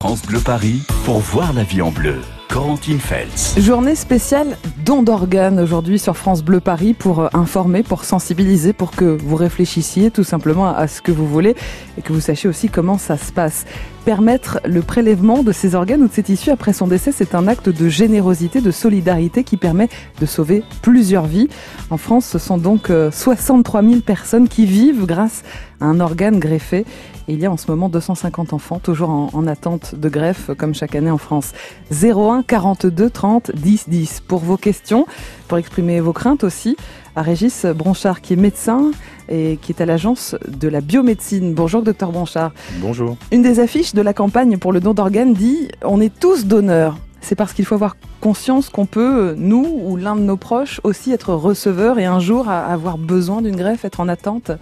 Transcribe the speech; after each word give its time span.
France 0.00 0.22
Bleu 0.22 0.38
Paris 0.38 0.82
pour 1.08 1.20
voir 1.20 1.54
la 1.54 1.62
vie 1.62 1.80
en 1.80 1.90
bleu. 1.90 2.16
Corentine 2.48 2.98
Feltz. 2.98 3.58
Journée 3.58 3.94
spéciale 3.94 4.56
don 4.84 5.02
d'organes 5.02 5.60
aujourd'hui 5.60 5.98
sur 5.98 6.16
France 6.16 6.42
Bleu 6.42 6.60
Paris 6.60 6.94
pour 6.94 7.20
euh, 7.20 7.28
informer, 7.34 7.82
pour 7.82 8.04
sensibiliser, 8.04 8.72
pour 8.72 8.90
que 8.90 9.04
vous 9.04 9.36
réfléchissiez 9.36 10.10
tout 10.10 10.24
simplement 10.24 10.66
à 10.66 10.88
ce 10.88 11.02
que 11.02 11.12
vous 11.12 11.26
voulez 11.26 11.54
et 11.98 12.02
que 12.02 12.12
vous 12.12 12.20
sachiez 12.20 12.48
aussi 12.48 12.68
comment 12.68 12.96
ça 12.96 13.18
se 13.18 13.32
passe. 13.32 13.66
Permettre 14.06 14.60
le 14.64 14.80
prélèvement 14.80 15.42
de 15.42 15.52
ces 15.52 15.74
organes 15.74 16.02
ou 16.02 16.08
de 16.08 16.12
ces 16.12 16.22
tissus 16.22 16.50
après 16.50 16.72
son 16.72 16.86
décès, 16.86 17.12
c'est 17.12 17.34
un 17.34 17.46
acte 17.46 17.68
de 17.68 17.88
générosité, 17.88 18.62
de 18.62 18.70
solidarité 18.70 19.44
qui 19.44 19.58
permet 19.58 19.90
de 20.18 20.24
sauver 20.24 20.62
plusieurs 20.80 21.26
vies. 21.26 21.48
En 21.90 21.98
France, 21.98 22.24
ce 22.24 22.38
sont 22.38 22.56
donc 22.56 22.90
63 23.12 23.82
euh, 23.82 23.88
000 23.90 24.00
personnes 24.00 24.48
qui 24.48 24.64
vivent 24.64 25.04
grâce 25.04 25.42
à 25.80 25.84
un 25.84 26.00
organe 26.00 26.38
greffé. 26.38 26.86
Il 27.28 27.38
y 27.40 27.44
a 27.44 27.52
en 27.52 27.58
ce 27.58 27.70
moment 27.70 27.90
250 27.90 28.54
enfants 28.54 28.78
toujours 28.78 29.10
en, 29.10 29.28
en 29.34 29.46
attente 29.46 29.94
de 29.94 30.08
greffe, 30.08 30.50
comme 30.56 30.74
chaque 30.74 30.94
année 30.94 30.97
en 31.06 31.18
France. 31.18 31.52
01 31.92 32.42
42 32.42 33.10
30 33.10 33.52
10 33.54 33.88
10 33.88 34.22
pour 34.26 34.40
vos 34.40 34.56
questions, 34.56 35.06
pour 35.46 35.58
exprimer 35.58 36.00
vos 36.00 36.12
craintes 36.12 36.44
aussi, 36.44 36.76
à 37.16 37.22
Régis 37.22 37.64
Bronchard 37.66 38.20
qui 38.20 38.34
est 38.34 38.36
médecin 38.36 38.90
et 39.28 39.58
qui 39.60 39.72
est 39.72 39.80
à 39.80 39.86
l'agence 39.86 40.34
de 40.46 40.68
la 40.68 40.80
biomédecine. 40.80 41.54
Bonjour 41.54 41.82
docteur 41.82 42.12
Bronchard. 42.12 42.52
Bonjour. 42.80 43.16
Une 43.32 43.42
des 43.42 43.60
affiches 43.60 43.94
de 43.94 44.02
la 44.02 44.12
campagne 44.12 44.58
pour 44.58 44.72
le 44.72 44.80
don 44.80 44.94
d'organes 44.94 45.34
dit 45.34 45.68
on 45.82 46.00
est 46.00 46.12
tous 46.18 46.46
donneurs. 46.46 46.98
C'est 47.20 47.34
parce 47.34 47.52
qu'il 47.52 47.64
faut 47.64 47.74
avoir 47.74 47.96
conscience 48.20 48.68
qu'on 48.68 48.86
peut, 48.86 49.34
nous 49.36 49.80
ou 49.84 49.96
l'un 49.96 50.16
de 50.16 50.20
nos 50.20 50.36
proches, 50.36 50.80
aussi 50.84 51.12
être 51.12 51.34
receveur 51.34 51.98
et 51.98 52.04
un 52.04 52.20
jour 52.20 52.48
avoir 52.48 52.96
besoin 52.96 53.42
d'une 53.42 53.56
greffe, 53.56 53.84
être 53.84 54.00
en 54.00 54.08
attente. 54.08 54.52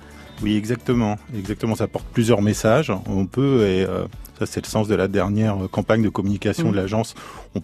Oui, 0.42 0.56
exactement. 0.56 1.16
Exactement. 1.37 1.74
Ça 1.74 1.87
porte 1.87 2.06
plusieurs 2.12 2.42
messages. 2.42 2.92
On 3.06 3.26
peut, 3.26 3.66
et 3.66 3.84
euh, 3.84 4.06
ça 4.38 4.46
c'est 4.46 4.64
le 4.64 4.68
sens 4.68 4.88
de 4.88 4.95
la 4.95 5.08
dernière 5.08 5.56
campagne 5.70 6.02
de 6.02 6.08
communication 6.08 6.68
Mmh. 6.68 6.72
de 6.72 6.76
l'agence, 6.76 7.14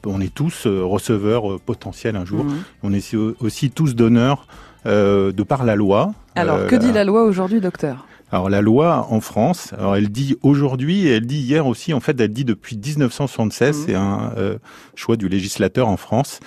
on, 0.06 0.20
est 0.20 0.32
tous 0.34 0.66
euh, 0.66 0.82
receveurs 0.84 1.52
euh, 1.52 1.60
potentiels 1.64 2.16
un 2.16 2.24
jour. 2.24 2.44
Mhm. 2.44 2.62
On 2.82 2.92
est 2.92 3.14
aussi, 3.40 3.70
tous 3.70 3.94
donneurs 3.94 4.46
euh, 4.86 5.32
de 5.32 5.42
par 5.42 5.64
la 5.64 5.76
loi. 5.76 6.12
Alors, 6.34 6.56
Euh, 6.58 6.66
que 6.68 6.76
dit 6.76 6.92
la 6.92 7.04
loi 7.04 7.24
aujourd'hui, 7.24 7.60
docteur? 7.60 8.06
Alors 8.30 8.48
la 8.48 8.62
loi 8.62 9.06
en 9.10 9.20
France, 9.20 9.74
alors 9.76 9.94
elle 9.94 10.08
dit 10.08 10.36
aujourd'hui 10.42 11.06
et 11.06 11.16
elle 11.16 11.26
dit 11.26 11.40
hier 11.40 11.66
aussi, 11.66 11.92
en 11.92 12.00
fait 12.00 12.18
elle 12.18 12.32
dit 12.32 12.46
depuis 12.46 12.78
1976, 12.78 13.76
Mhm. 13.76 13.84
c'est 13.86 13.94
un 13.94 14.32
euh, 14.38 14.56
choix 14.94 15.16
du 15.16 15.28
législateur 15.28 15.86
en 15.88 15.98
France. 15.98 16.40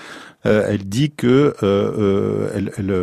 Euh, 0.45 0.65
elle 0.69 0.85
dit 0.87 1.11
que 1.11 1.27
euh, 1.27 1.53
euh, 1.63 2.49
elle, 2.53 2.71
elle, 2.77 2.93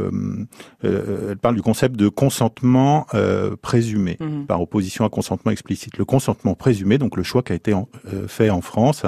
elle 1.31 1.37
parle 1.39 1.55
du 1.57 1.63
concept 1.63 1.97
de 1.97 2.09
consentement 2.09 3.07
euh, 3.15 3.57
présumé 3.61 4.17
Mhm. 4.21 4.47
par 4.47 4.61
opposition 4.63 5.05
à 5.05 5.09
consentement 5.09 5.51
explicite. 5.53 5.99
Le 5.99 6.05
consentement 6.05 6.55
présumé, 6.55 6.99
donc 6.99 7.17
le 7.17 7.23
choix 7.23 7.43
qui 7.43 7.53
a 7.53 7.57
été 7.57 7.73
en- 7.75 7.89
fait 8.29 8.51
en 8.51 8.61
France, 8.61 9.03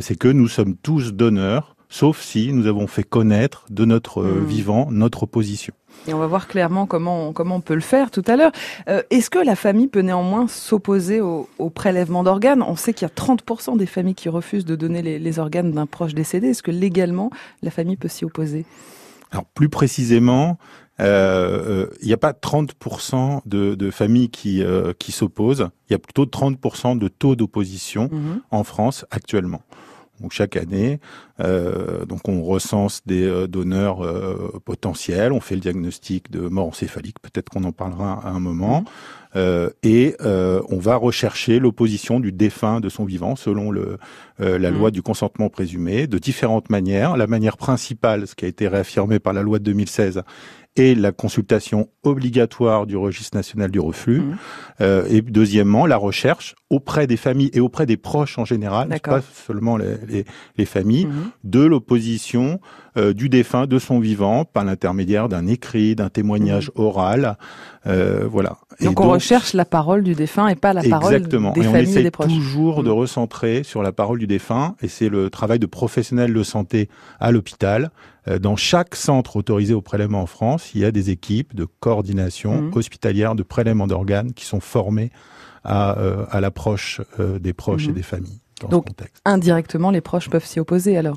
c'est 0.00 0.16
que 0.18 0.28
nous 0.28 0.48
sommes 0.48 0.76
tous 0.76 1.12
donneurs, 1.12 1.76
sauf 1.88 2.20
si 2.20 2.52
nous 2.52 2.66
avons 2.66 2.86
fait 2.86 3.02
connaître 3.04 3.66
de 3.70 3.84
notre 3.84 4.22
Mhm. 4.22 4.44
vivant 4.46 4.88
notre 4.90 5.24
opposition. 5.24 5.74
Et 6.06 6.12
on 6.14 6.18
va 6.18 6.26
voir 6.26 6.48
clairement 6.48 6.86
comment, 6.86 7.32
comment 7.32 7.56
on 7.56 7.60
peut 7.60 7.74
le 7.74 7.80
faire 7.80 8.10
tout 8.10 8.22
à 8.26 8.36
l'heure. 8.36 8.52
Euh, 8.88 9.02
Est-ce 9.10 9.30
que 9.30 9.38
la 9.38 9.56
famille 9.56 9.86
peut 9.88 10.00
néanmoins 10.02 10.46
s'opposer 10.48 11.20
au, 11.22 11.48
au 11.58 11.70
prélèvement 11.70 12.22
d'organes? 12.22 12.62
On 12.62 12.76
sait 12.76 12.92
qu'il 12.92 13.08
y 13.08 13.10
a 13.10 13.14
30% 13.14 13.76
des 13.78 13.86
familles 13.86 14.14
qui 14.14 14.28
refusent 14.28 14.66
de 14.66 14.76
donner 14.76 15.00
les, 15.02 15.18
les 15.18 15.38
organes 15.38 15.72
d'un 15.72 15.86
proche 15.86 16.14
décédé. 16.14 16.48
Est-ce 16.48 16.62
que 16.62 16.70
légalement, 16.70 17.30
la 17.62 17.70
famille 17.70 17.96
peut 17.96 18.08
s'y 18.08 18.24
opposer? 18.26 18.66
Alors 19.30 19.46
plus 19.46 19.68
précisément, 19.70 20.58
euh, 21.00 21.86
euh, 21.86 21.90
il 22.02 22.06
n'y 22.06 22.12
a 22.12 22.16
pas 22.18 22.32
30% 22.32 23.40
de, 23.46 23.74
de 23.74 23.90
familles 23.90 24.28
qui, 24.30 24.62
euh, 24.62 24.92
qui 24.98 25.10
s'opposent, 25.10 25.68
il 25.88 25.92
y 25.92 25.96
a 25.96 25.98
plutôt 25.98 26.24
30% 26.26 26.98
de 26.98 27.08
taux 27.08 27.34
d'opposition 27.34 28.08
Mhm. 28.12 28.40
en 28.50 28.62
France 28.62 29.04
actuellement. 29.10 29.62
Donc 30.20 30.32
chaque 30.32 30.56
année, 30.56 31.00
euh, 31.40 32.04
donc 32.06 32.28
on 32.28 32.42
recense 32.42 33.00
des 33.04 33.24
euh, 33.24 33.48
donneurs 33.48 34.04
euh, 34.04 34.60
potentiels, 34.64 35.32
on 35.32 35.40
fait 35.40 35.56
le 35.56 35.60
diagnostic 35.60 36.30
de 36.30 36.40
mort 36.48 36.68
encéphalique, 36.68 37.16
peut-être 37.20 37.48
qu'on 37.48 37.64
en 37.64 37.72
parlera 37.72 38.20
à 38.24 38.30
un 38.30 38.38
moment, 38.38 38.80
Mhm. 38.80 38.86
euh, 39.36 39.70
et 39.82 40.14
euh, 40.20 40.62
on 40.68 40.78
va 40.78 40.94
rechercher 40.94 41.58
l'opposition 41.58 42.20
du 42.20 42.30
défunt 42.30 42.78
de 42.80 42.88
son 42.88 43.04
vivant 43.04 43.34
selon 43.34 43.72
le, 43.72 43.98
euh, 44.40 44.56
la 44.58 44.70
Mhm. 44.70 44.78
loi 44.78 44.90
du 44.92 45.02
consentement 45.02 45.48
présumé 45.48 46.06
de 46.06 46.18
différentes 46.18 46.70
manières. 46.70 47.16
La 47.16 47.26
manière 47.26 47.56
principale, 47.56 48.28
ce 48.28 48.36
qui 48.36 48.44
a 48.44 48.48
été 48.48 48.68
réaffirmé 48.68 49.18
par 49.18 49.32
la 49.32 49.42
loi 49.42 49.58
de 49.58 49.64
2016, 49.64 50.22
est 50.76 50.94
la 50.98 51.12
consultation 51.12 51.88
obligatoire 52.02 52.86
du 52.86 52.96
registre 52.96 53.36
national 53.36 53.70
du 53.70 53.78
reflux. 53.80 54.20
Mhm. 54.20 54.36
Euh, 54.80 55.06
et 55.08 55.20
deuxièmement, 55.22 55.86
la 55.86 55.96
recherche 55.96 56.56
auprès 56.70 57.06
des 57.06 57.16
familles 57.16 57.50
et 57.52 57.60
auprès 57.60 57.86
des 57.86 57.96
proches 57.96 58.38
en 58.38 58.44
général, 58.44 58.88
pas 59.20 59.22
seulement 59.46 59.76
les, 59.76 59.94
les- 60.08 60.24
les 60.56 60.64
familles, 60.64 61.06
Mhm. 61.06 61.30
de 61.44 61.60
l'opposition 61.60 62.60
euh, 62.96 63.12
du 63.12 63.28
défunt 63.28 63.66
de 63.66 63.78
son 63.78 63.98
vivant 63.98 64.44
par 64.44 64.64
l'intermédiaire 64.64 65.28
d'un 65.28 65.46
écrit, 65.46 65.94
d'un 65.96 66.08
témoignage 66.10 66.70
oral. 66.76 67.36
Euh, 67.86 68.26
voilà. 68.30 68.56
Et 68.80 68.84
Mhm. 68.84 68.90
Donc 68.94 69.00
on 69.00 69.08
recherche 69.10 69.52
la 69.52 69.64
parole 69.64 70.02
du 70.02 70.14
défunt 70.14 70.48
et 70.48 70.54
pas 70.56 70.72
la 70.72 70.82
parole 70.82 71.20
des 71.22 71.36
et 71.36 71.38
on 71.38 71.52
familles 71.72 71.98
et 71.98 72.02
des 72.02 72.10
proches. 72.10 72.28
toujours 72.32 72.82
de 72.82 72.90
Mm. 72.90 72.94
recentrer 72.94 73.62
sur 73.62 73.82
la 73.82 73.92
parole 73.92 74.18
du 74.18 74.26
défunt, 74.26 74.74
et 74.80 74.88
c'est 74.88 75.08
le 75.08 75.28
travail 75.30 75.58
de 75.58 75.66
professionnels 75.66 76.32
de 76.32 76.42
santé 76.42 76.88
à 77.20 77.30
l'hôpital. 77.30 77.90
Euh, 78.28 78.38
Dans 78.38 78.56
chaque 78.56 78.94
centre 78.96 79.36
autorisé 79.36 79.74
au 79.74 79.80
prélèvement 79.82 80.22
en 80.22 80.26
France, 80.26 80.70
il 80.74 80.80
y 80.80 80.84
a 80.84 80.90
des 80.90 81.10
équipes 81.10 81.54
de 81.54 81.66
coordination 81.80 82.62
Mm. 82.62 82.70
hospitalière 82.74 83.34
de 83.34 83.42
prélèvement 83.42 83.86
d'organes 83.86 84.32
qui 84.32 84.44
sont 84.46 84.60
formées 84.60 85.10
à, 85.64 85.98
euh, 85.98 86.24
à 86.30 86.40
l'approche 86.40 87.00
euh, 87.20 87.38
des 87.38 87.52
proches 87.52 87.84
Mhm. 87.84 87.90
et 87.90 87.94
des 87.94 88.02
familles 88.02 88.40
dans 88.60 88.68
Donc, 88.68 88.84
ce 88.88 88.88
contexte. 88.94 89.22
Indirectement, 89.24 89.90
les 89.90 90.00
proches 90.00 90.28
peuvent 90.30 90.44
s'y 90.44 90.58
opposer 90.60 90.96
alors? 90.96 91.16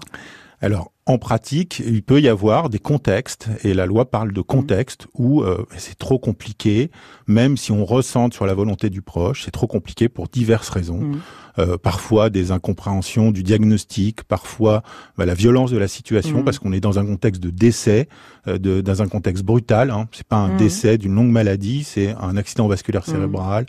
Alors, 0.59 0.91
en 1.05 1.19
pratique, 1.19 1.83
il 1.85 2.01
peut 2.01 2.19
y 2.19 2.27
avoir 2.27 2.69
des 2.69 2.79
contextes, 2.79 3.47
et 3.63 3.73
la 3.75 3.85
loi 3.85 4.09
parle 4.09 4.33
de 4.33 4.41
contextes 4.41 5.07
où 5.13 5.41
euh, 5.43 5.65
c'est 5.77 5.97
trop 5.97 6.17
compliqué, 6.17 6.89
même 7.27 7.57
si 7.57 7.71
on 7.71 7.85
ressente 7.85 8.33
sur 8.33 8.45
la 8.47 8.55
volonté 8.55 8.89
du 8.89 9.01
proche, 9.03 9.43
c'est 9.45 9.51
trop 9.51 9.67
compliqué 9.67 10.09
pour 10.09 10.27
diverses 10.27 10.69
raisons. 10.69 10.99
Mhm. 11.01 11.19
Euh, 11.59 11.77
parfois 11.77 12.29
des 12.29 12.51
incompréhensions 12.51 13.31
du 13.31 13.41
diagnostic, 13.43 14.23
parfois 14.23 14.83
bah, 15.17 15.25
la 15.25 15.33
violence 15.33 15.71
de 15.71 15.77
la 15.77 15.87
situation, 15.87 16.39
Mhm. 16.39 16.43
parce 16.43 16.59
qu'on 16.59 16.73
est 16.73 16.79
dans 16.79 16.99
un 16.99 17.05
contexte 17.05 17.41
de 17.41 17.49
décès, 17.51 18.07
euh, 18.47 18.57
de, 18.57 18.81
dans 18.81 19.01
un 19.01 19.07
contexte 19.07 19.43
brutal. 19.43 19.91
Hein. 19.91 20.07
C'est 20.11 20.27
pas 20.27 20.37
un 20.37 20.49
Mhm. 20.53 20.57
décès 20.57 20.97
d'une 20.97 21.13
longue 21.15 21.31
maladie, 21.31 21.83
c'est 21.83 22.15
un 22.19 22.35
accident 22.35 22.67
vasculaire 22.67 23.03
Mhm. 23.07 23.13
cérébral, 23.13 23.65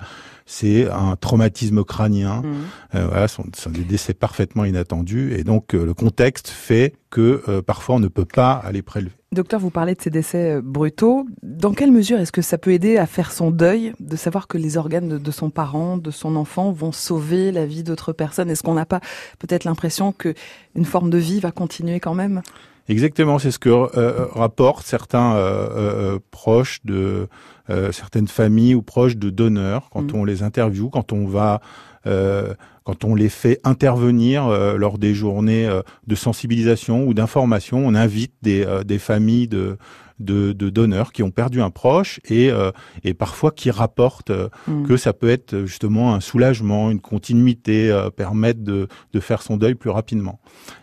c'est 0.48 0.90
un 0.90 1.14
traumatisme 1.14 1.84
crânien. 1.84 2.40
Mhm. 2.42 2.54
Euh, 2.94 3.06
voilà, 3.06 3.28
ce 3.28 3.36
sont, 3.36 3.70
des 3.70 3.84
décès 3.84 4.14
parfaitement 4.14 4.64
inattendus, 4.64 5.34
et 5.38 5.44
donc 5.44 5.74
euh, 5.74 5.84
le 5.84 5.92
contexte 5.92 6.48
fait 6.48 6.94
que 7.10 7.42
euh, 7.48 7.60
parfois 7.60 7.96
on 7.96 8.00
ne 8.00 8.08
peut 8.08 8.24
pas 8.24 8.52
aller 8.52 8.80
prélever. 8.80 9.12
Docteur, 9.30 9.60
vous 9.60 9.70
parlez 9.70 9.94
de 9.94 10.00
ces 10.00 10.08
décès 10.08 10.62
brutaux. 10.62 11.26
Dans 11.42 11.74
quelle 11.74 11.92
mesure 11.92 12.18
est-ce 12.18 12.32
que 12.32 12.40
ça 12.40 12.56
peut 12.56 12.72
aider 12.72 12.96
à 12.96 13.04
faire 13.04 13.30
son 13.30 13.50
deuil, 13.50 13.92
de 14.00 14.16
savoir 14.16 14.48
que 14.48 14.56
les 14.56 14.78
organes 14.78 15.06
de, 15.06 15.18
de 15.18 15.30
son 15.30 15.50
parent, 15.50 15.98
de 15.98 16.10
son 16.10 16.34
enfant 16.34 16.72
vont 16.72 16.92
sauver 16.92 17.52
la 17.52 17.66
vie 17.66 17.82
d'autres 17.82 18.14
personnes? 18.14 18.48
Est-ce 18.48 18.62
qu'on 18.62 18.72
n'a 18.72 18.86
pas 18.86 19.00
peut-être 19.38 19.64
l'impression 19.64 20.12
que 20.12 20.32
une 20.74 20.86
forme 20.86 21.10
de 21.10 21.18
vie 21.18 21.40
va 21.40 21.50
continuer 21.50 22.00
quand 22.00 22.14
même? 22.14 22.40
Exactement, 22.88 23.38
c'est 23.38 23.50
ce 23.50 23.58
que 23.58 23.68
euh, 23.68 24.26
rapportent 24.32 24.86
certains 24.86 25.36
euh, 25.36 25.68
euh, 25.76 26.18
proches 26.30 26.80
de 26.84 27.28
euh, 27.70 27.92
certaines 27.92 28.28
familles 28.28 28.74
ou 28.74 28.82
proches 28.82 29.16
de 29.16 29.30
donneurs 29.30 29.88
quand 29.90 30.12
Mhm. 30.12 30.20
on 30.20 30.24
les 30.24 30.42
interviewe, 30.42 30.88
quand 30.90 31.12
on 31.12 31.26
va, 31.26 31.60
euh, 32.06 32.54
quand 32.84 33.04
on 33.04 33.14
les 33.14 33.28
fait 33.28 33.60
intervenir 33.64 34.46
euh, 34.46 34.76
lors 34.76 34.98
des 34.98 35.14
journées 35.14 35.68
de 36.06 36.14
sensibilisation 36.14 37.06
ou 37.06 37.14
d'information, 37.14 37.78
on 37.86 37.94
invite 37.94 38.32
des, 38.42 38.64
euh, 38.64 38.82
des 38.84 38.98
familles 38.98 39.48
de, 39.48 39.76
de, 40.20 40.52
de 40.52 40.68
donneurs 40.70 41.12
qui 41.12 41.22
ont 41.22 41.30
perdu 41.30 41.60
un 41.62 41.70
proche 41.70 42.20
et, 42.28 42.50
euh, 42.50 42.70
et 43.04 43.14
parfois 43.14 43.50
qui 43.52 43.70
rapportent 43.70 44.30
euh, 44.30 44.48
Hmm. 44.66 44.84
que 44.86 44.96
ça 44.96 45.12
peut 45.12 45.28
être 45.30 45.64
justement 45.66 46.14
un 46.14 46.20
soulagement, 46.20 46.90
une 46.90 47.00
continuité, 47.00 47.90
euh, 47.90 48.10
permettre 48.10 48.60
de, 48.62 48.88
de 49.12 49.20
faire 49.20 49.42
son 49.42 49.56
deuil 49.56 49.74
plus 49.74 49.90
rapidement. 49.90 50.40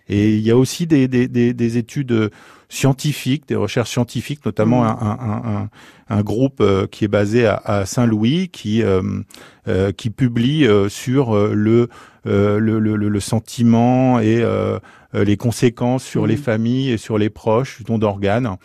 Et 0.08 0.36
il 0.36 0.42
y 0.42 0.52
a 0.52 0.58
aussi 0.58 0.88
des, 0.88 1.08
des, 1.08 1.28
des, 1.28 1.54
des 1.54 1.78
études 1.78 2.32
scientifiques, 2.70 3.48
des 3.48 3.56
recherches 3.56 3.92
scientifiques, 3.92 4.46
notamment 4.46 4.84
Mhm. 4.84 4.90
un, 4.90 5.18
un, 5.20 5.56
un, 5.56 5.70
un 6.18 6.22
groupe 6.22 6.62
euh, 6.62 6.88
qui 6.88 7.06
est 7.06 7.10
basé 7.10 7.46
à, 7.46 7.56
à 7.64 7.86
Saint-Louis, 7.86 8.50
qui, 8.50 8.82
euh, 8.84 9.02
euh, 9.68 9.92
qui 9.92 10.10
publie 10.10 10.66
euh, 10.66 10.90
sur 10.90 11.36
le, 11.36 11.90
euh, 12.28 12.60
le, 12.60 12.80
le, 12.80 12.96
le- 12.96 13.20
sentiment 13.20 14.20
et 14.20 14.44
les 15.14 15.38
conséquences 15.38 16.04
sur 16.04 16.28
les 16.28 16.36
familles 16.38 16.92
et 16.92 16.98
sur 16.98 17.18
les 17.18 17.30
proches 17.30 17.78
du 17.78 17.84
don 17.86 17.98
d'organes. 17.98 18.58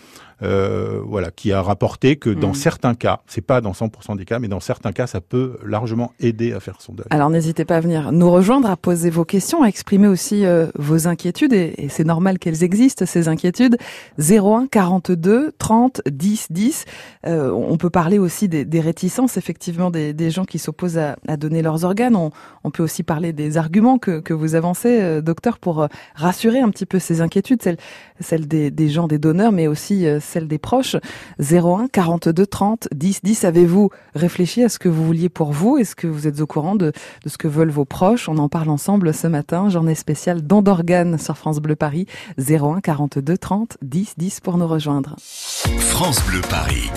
Euh, 0.43 1.01
voilà, 1.05 1.31
qui 1.31 1.53
a 1.53 1.63
rapporté 1.63 2.17
que 2.17 2.31
dans 2.31 2.49
Mhm. 2.49 2.55
certains 2.55 2.95
cas, 2.95 3.21
c'est 3.27 3.41
pas 3.45 3.61
dans 3.61 3.73
100% 3.73 4.17
des 4.17 4.25
cas, 4.25 4.39
mais 4.39 4.49
dans 4.49 4.61
certains 4.61 4.93
cas, 4.93 5.07
ça 5.07 5.21
peut 5.21 5.59
largement 5.65 6.13
aider 6.21 6.53
à 6.53 6.61
faire 6.61 6.81
son 6.81 6.93
deuil. 6.95 7.07
Alors 7.11 7.31
n'hésitez 7.31 7.65
pas 7.65 7.77
à 7.77 7.81
venir 7.81 8.13
nous 8.13 8.31
rejoindre, 8.31 8.71
à 8.71 8.77
poser 8.77 9.11
vos 9.11 9.25
questions, 9.25 9.63
à 9.63 9.67
exprimer 9.69 10.09
aussi 10.09 10.45
euh, 10.47 10.67
vos 10.77 11.07
inquiétudes, 11.09 11.53
et, 11.53 11.75
et 11.79 11.89
c'est 11.89 12.05
normal 12.05 12.39
qu'elles 12.39 12.63
existent, 12.65 13.05
ces 13.07 13.29
inquiétudes. 13.29 13.77
01 14.19 14.67
42 14.71 15.53
30 15.59 16.03
10 16.11 16.47
10. 16.51 16.85
Euh, 17.27 17.51
on 17.51 17.77
peut 17.77 17.91
parler 17.91 18.19
aussi 18.19 18.49
des, 18.49 18.65
des 18.65 18.81
réticences, 18.81 19.37
effectivement, 19.37 19.91
des, 19.91 20.13
des 20.13 20.31
gens 20.31 20.45
qui 20.45 20.59
s'opposent 20.59 20.99
à, 20.99 21.17
à 21.29 21.37
donner 21.37 21.63
leurs 21.63 21.85
organes. 21.85 22.17
On, 22.17 22.31
on 22.65 22.71
peut 22.71 22.83
aussi 22.83 23.03
parler 23.03 23.33
des 23.33 23.57
arguments 23.57 23.99
que, 23.99 24.21
que 24.21 24.33
vous 24.35 24.55
avancez, 24.55 25.01
euh, 25.01 25.21
docteur, 25.21 25.59
pour 25.59 25.83
euh, 25.83 25.87
rassurer 26.15 26.61
un 26.61 26.71
petit 26.71 26.87
peu 26.87 26.99
ces 26.99 27.21
inquiétudes, 27.21 27.63
celles, 27.63 27.77
celles 28.21 28.49
des, 28.49 28.71
des 28.71 28.89
gens, 28.89 29.07
des 29.07 29.19
donneurs, 29.19 29.53
mais 29.53 29.67
aussi 29.67 30.07
celles 30.31 30.49
des 30.49 30.59
proches. 30.59 30.97
01 31.41 31.89
42 31.89 32.47
30 32.47 32.89
10 32.95 33.21
10. 33.23 33.45
Avez-vous 33.45 33.91
réfléchi 34.15 34.63
à 34.63 34.69
ce 34.69 34.79
que 34.79 34.89
vous 34.89 35.05
vouliez 35.05 35.29
pour 35.29 35.53
vous? 35.53 35.77
Est-ce 35.77 35.95
que 35.95 36.07
vous 36.07 36.27
êtes 36.27 36.41
au 36.41 36.47
courant 36.47 36.77
de, 36.77 36.93
de 37.25 37.29
ce 37.29 37.37
que 37.39 37.49
veulent 37.49 37.71
vos 37.71 37.85
proches? 37.85 38.29
On 38.29 38.39
en 38.39 38.49
parle 38.49 38.71
ensemble 38.71 39.13
ce 39.13 39.27
matin. 39.27 39.69
Journée 39.69 39.95
spéciale 39.95 40.43
don 40.43 40.63
d'organes 40.63 41.19
sur 41.19 41.37
France 41.37 41.59
Bleu 41.59 41.77
Paris. 41.77 42.07
01 42.39 42.81
42 42.81 43.37
30 43.37 43.79
10 43.83 44.15
10 44.17 44.41
pour 44.41 44.57
nous 44.57 44.69
rejoindre. 44.69 45.17
France 45.19 46.23
Bleu 46.27 46.41
Paris. 46.49 46.91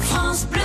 France 0.00 0.46
Bleu. 0.50 0.61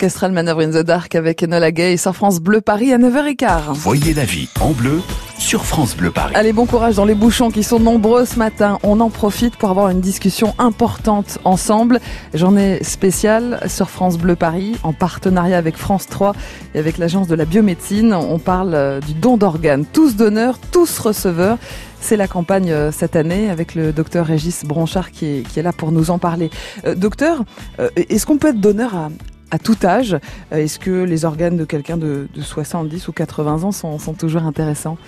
Orchestral 0.00 0.32
Manœuvre 0.32 0.62
in 0.62 0.70
the 0.70 0.82
Dark 0.82 1.14
avec 1.14 1.42
Enola 1.42 1.72
Gay 1.72 1.98
sur 1.98 2.16
France 2.16 2.40
Bleu 2.40 2.62
Paris 2.62 2.90
à 2.90 2.96
9h15. 2.96 3.74
Voyez 3.74 4.14
la 4.14 4.24
vie 4.24 4.48
en 4.58 4.70
bleu 4.70 5.02
sur 5.36 5.66
France 5.66 5.94
Bleu 5.94 6.10
Paris. 6.10 6.32
Allez, 6.34 6.54
bon 6.54 6.64
courage 6.64 6.94
dans 6.94 7.04
les 7.04 7.14
bouchons 7.14 7.50
qui 7.50 7.62
sont 7.62 7.78
nombreux 7.78 8.24
ce 8.24 8.38
matin. 8.38 8.78
On 8.82 8.98
en 9.00 9.10
profite 9.10 9.56
pour 9.56 9.68
avoir 9.68 9.90
une 9.90 10.00
discussion 10.00 10.54
importante 10.58 11.38
ensemble. 11.44 12.00
Journée 12.32 12.82
spéciale 12.82 13.60
sur 13.66 13.90
France 13.90 14.16
Bleu 14.16 14.36
Paris 14.36 14.74
en 14.84 14.94
partenariat 14.94 15.58
avec 15.58 15.76
France 15.76 16.06
3 16.06 16.34
et 16.74 16.78
avec 16.78 16.96
l'Agence 16.96 17.28
de 17.28 17.34
la 17.34 17.44
biomédecine. 17.44 18.14
On 18.14 18.38
parle 18.38 18.72
euh, 18.72 19.00
du 19.00 19.12
don 19.12 19.36
d'organes. 19.36 19.84
Tous 19.84 20.16
donneurs, 20.16 20.58
tous 20.72 20.98
receveurs. 20.98 21.58
C'est 22.00 22.16
la 22.16 22.26
campagne 22.26 22.72
euh, 22.72 22.90
cette 22.90 23.14
année 23.14 23.50
avec 23.50 23.74
le 23.74 23.92
docteur 23.92 24.26
Régis 24.26 24.64
Bronchard 24.64 25.10
qui 25.10 25.26
est, 25.26 25.42
qui 25.46 25.60
est 25.60 25.62
là 25.62 25.72
pour 25.72 25.92
nous 25.92 26.10
en 26.10 26.18
parler. 26.18 26.50
Euh, 26.86 26.94
docteur, 26.94 27.44
euh, 27.78 27.90
est-ce 27.96 28.24
qu'on 28.24 28.38
peut 28.38 28.48
être 28.48 28.60
donneur 28.60 28.94
à, 28.94 29.10
à 29.50 29.58
tout 29.58 29.76
âge 29.84 30.16
Euh, 30.52 30.56
Est-ce 30.58 30.78
que 30.78 31.04
les 31.04 31.24
organes 31.24 31.56
de 31.56 31.64
quelqu'un 31.64 31.96
de, 31.96 32.28
de 32.34 32.40
70 32.42 33.08
ou 33.08 33.12
80 33.12 33.64
ans 33.64 33.72
sont, 33.72 33.98
sont 33.98 34.14
toujours 34.14 34.42
intéressants? 34.42 34.98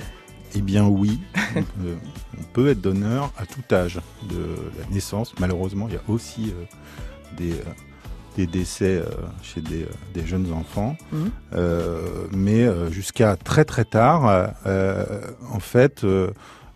Eh 0.55 0.61
bien 0.61 0.87
oui, 0.87 1.21
euh, 1.57 1.61
on 2.39 2.43
peut 2.53 2.69
être 2.69 2.81
donneur 2.81 3.33
à 3.39 3.47
tout 3.47 3.63
âge 3.75 4.01
de 4.29 4.45
la 4.79 4.95
naissance. 4.95 5.35
Malheureusement, 5.41 5.87
il 5.89 5.95
y 5.95 5.97
a 5.97 6.03
aussi 6.09 6.51
euh, 6.51 6.65
des, 7.39 7.53
euh, 7.53 7.63
des 8.37 8.47
décès 8.47 9.03
chez 9.43 9.61
des, 9.61 9.87
des, 10.15 10.27
jeunes 10.27 10.53
enfants. 10.53 10.97
Euh, 11.55 12.27
mais 12.33 12.67
jusqu'à 12.91 13.37
très 13.37 13.65
très 13.65 13.85
tard, 13.85 14.53
en 14.65 15.61
fait, 15.61 16.05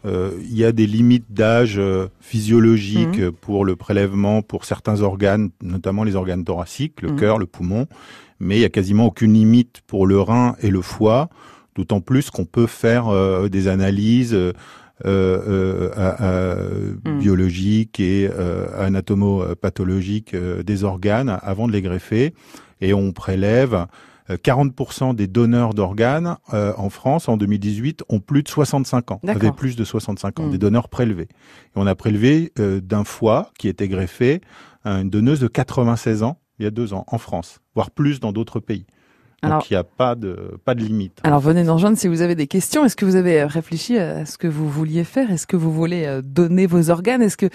il 0.06 0.56
y 0.56 0.64
a 0.64 0.72
des 0.72 0.86
limites 0.86 1.26
d'âge 1.30 1.78
euh, 1.78 2.08
physiologiques 2.20 3.18
Mhm. 3.20 3.32
pour 3.32 3.64
le 3.64 3.76
prélèvement 3.76 4.42
pour 4.42 4.64
certains 4.64 5.00
organes, 5.02 5.50
notamment 5.62 6.04
les 6.04 6.14
organes 6.16 6.44
thoraciques, 6.44 7.02
le 7.02 7.10
Mhm. 7.10 7.16
cœur, 7.16 7.38
le 7.38 7.46
poumon, 7.46 7.86
mais 8.40 8.56
il 8.56 8.60
y 8.60 8.64
a 8.64 8.68
quasiment 8.68 9.06
aucune 9.06 9.32
limite 9.32 9.80
pour 9.86 10.06
le 10.06 10.20
rein 10.20 10.54
et 10.62 10.70
le 10.70 10.82
foie, 10.82 11.28
d'autant 11.74 12.00
plus 12.00 12.30
qu'on 12.30 12.44
peut 12.44 12.66
faire 12.66 13.08
euh, 13.08 13.48
des 13.48 13.68
analyses. 13.68 14.34
euh, 14.34 14.52
euh, 15.04 16.94
Mhm. 17.04 17.18
biologiques 17.18 18.00
et 18.00 18.30
euh, 18.32 18.66
anatomo-pathologiques 18.78 20.32
euh, 20.34 20.62
des 20.62 20.84
organes 20.84 21.38
avant 21.42 21.66
de 21.66 21.72
les 21.72 21.82
greffer. 21.82 22.32
Et 22.80 22.94
on 22.94 23.12
prélève 23.12 23.74
euh, 23.74 23.84
40% 24.34 25.14
des 25.14 25.26
donneurs 25.26 25.72
d'organes 25.74 26.36
euh, 26.52 26.72
en 26.76 26.90
France 26.90 27.28
en 27.28 27.36
2018 27.36 28.02
ont 28.08 28.20
plus 28.20 28.42
de 28.42 28.48
65 28.48 29.10
ans, 29.12 29.20
avaient 29.26 29.52
plus 29.52 29.76
de 29.76 29.84
65 29.84 30.40
ans, 30.40 30.44
Mhm. 30.44 30.50
des 30.50 30.58
donneurs 30.58 30.88
prélevés. 30.88 31.28
Et 31.30 31.76
on 31.76 31.86
a 31.86 31.94
prélevé 31.94 32.52
euh, 32.58 32.80
d'un 32.80 33.04
foie 33.04 33.50
qui 33.58 33.68
était 33.68 33.88
greffé 33.88 34.40
à 34.84 35.00
une 35.00 35.10
donneuse 35.10 35.40
de 35.40 35.48
96 35.48 36.22
ans 36.22 36.38
il 36.58 36.64
y 36.64 36.66
a 36.66 36.70
deux 36.70 36.94
ans 36.94 37.04
en 37.08 37.18
France, 37.18 37.60
voire 37.74 37.90
plus 37.90 38.18
dans 38.18 38.32
d'autres 38.32 38.60
pays. 38.60 38.86
Donc 39.42 39.70
il 39.70 39.74
n'y 39.74 39.76
a 39.76 39.84
pas 39.84 40.14
de 40.16 40.58
pas 40.64 40.74
de 40.74 40.82
limite. 40.82 41.20
Alors 41.22 41.38
venez 41.40 41.62
nous 41.62 41.74
rejoindre 41.74 41.96
si 41.98 42.08
vous 42.08 42.22
avez 42.22 42.34
des 42.34 42.46
questions. 42.48 42.84
Est-ce 42.84 42.96
que 42.96 43.04
vous 43.04 43.14
avez 43.14 43.44
réfléchi 43.44 43.96
à 43.98 44.24
ce 44.26 44.38
que 44.38 44.48
vous 44.48 44.68
vouliez 44.68 45.04
faire? 45.04 45.30
Est-ce 45.30 45.46
que 45.46 45.56
vous 45.56 45.70
voulez 45.72 46.04
euh, 46.06 46.20
donner 46.22 46.66
vos 46.66 46.90
organes? 46.90 47.20
Est-ce 47.22 47.36
que 47.36 47.46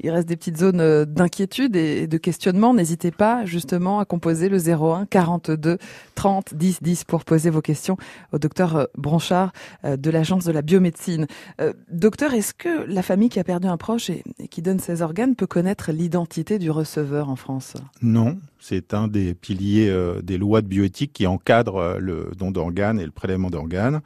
il 0.00 0.10
reste 0.10 0.28
des 0.28 0.36
petites 0.36 0.58
zones 0.58 0.80
euh, 0.80 1.04
d'inquiétude 1.04 1.76
et 1.76 2.06
de 2.06 2.18
questionnement 2.18 2.74
N'hésitez 2.74 3.10
pas 3.10 3.44
justement 3.44 3.98
à 3.98 4.04
composer 4.04 4.48
le 4.48 4.58
01 4.58 5.06
42 5.06 5.78
30 6.14 6.54
10 6.54 6.82
10 6.82 7.04
pour 7.04 7.24
poser 7.24 7.50
vos 7.50 7.62
questions 7.62 7.96
au 8.32 8.38
docteur 8.38 8.76
euh, 8.76 8.84
Bronchard 8.96 9.52
euh, 9.84 9.96
de 9.96 10.10
l'agence 10.10 10.44
de 10.44 10.52
la 10.52 10.62
biomédecine. 10.62 11.26
Docteur, 11.90 12.34
est-ce 12.34 12.54
que 12.54 12.84
la 12.86 13.02
famille 13.02 13.28
qui 13.28 13.38
a 13.38 13.44
perdu 13.44 13.66
un 13.66 13.76
proche 13.76 14.10
et, 14.10 14.22
qui 14.50 14.62
donne 14.62 14.78
ses 14.78 15.02
organes 15.02 15.34
peut 15.34 15.46
connaître 15.46 15.92
l'identité 15.92 16.58
du 16.58 16.70
receveur 16.70 17.28
en 17.28 17.36
France? 17.36 17.74
Non, 18.02 18.38
c'est 18.58 18.94
un 18.94 19.08
des 19.08 19.34
piliers 19.34 19.92
des 20.22 20.38
lois 20.38 20.62
de 20.62 20.66
bioéthique 20.66 21.12
qui 21.12 21.26
encadre 21.26 21.96
le 21.98 22.30
don 22.36 22.50
d'organes 22.50 23.00
et 23.00 23.04
le 23.04 23.10
prélèvement 23.10 23.50
d'organes. 23.50 24.00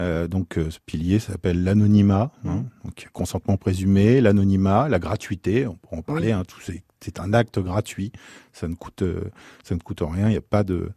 Euh, 0.00 0.26
donc 0.28 0.56
euh, 0.58 0.70
ce 0.70 0.78
pilier 0.84 1.18
s'appelle 1.18 1.62
l'anonymat, 1.62 2.32
hein, 2.46 2.64
donc 2.84 3.08
consentement 3.12 3.56
présumé, 3.56 4.20
l'anonymat, 4.20 4.88
la 4.88 4.98
gratuité, 4.98 5.66
on 5.66 5.74
pourra 5.74 5.96
en 5.98 6.02
parler, 6.02 6.28
Oui. 6.28 6.32
hein, 6.32 6.42
tout 6.48 6.60
c'est, 6.60 7.18
un 7.20 7.32
acte 7.34 7.58
gratuit, 7.58 8.10
ça 8.52 8.66
ne 8.68 8.74
coûte 8.74 9.02
euh, 9.02 9.20
ça 9.62 9.74
ne 9.74 9.80
coûte 9.80 10.00
rien, 10.02 10.28
il 10.28 10.32
n'y 10.32 10.36
a 10.36 10.40
pas 10.40 10.64
de, 10.64 10.90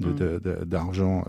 Mm. 0.00 0.64
d'argent, 0.64 1.24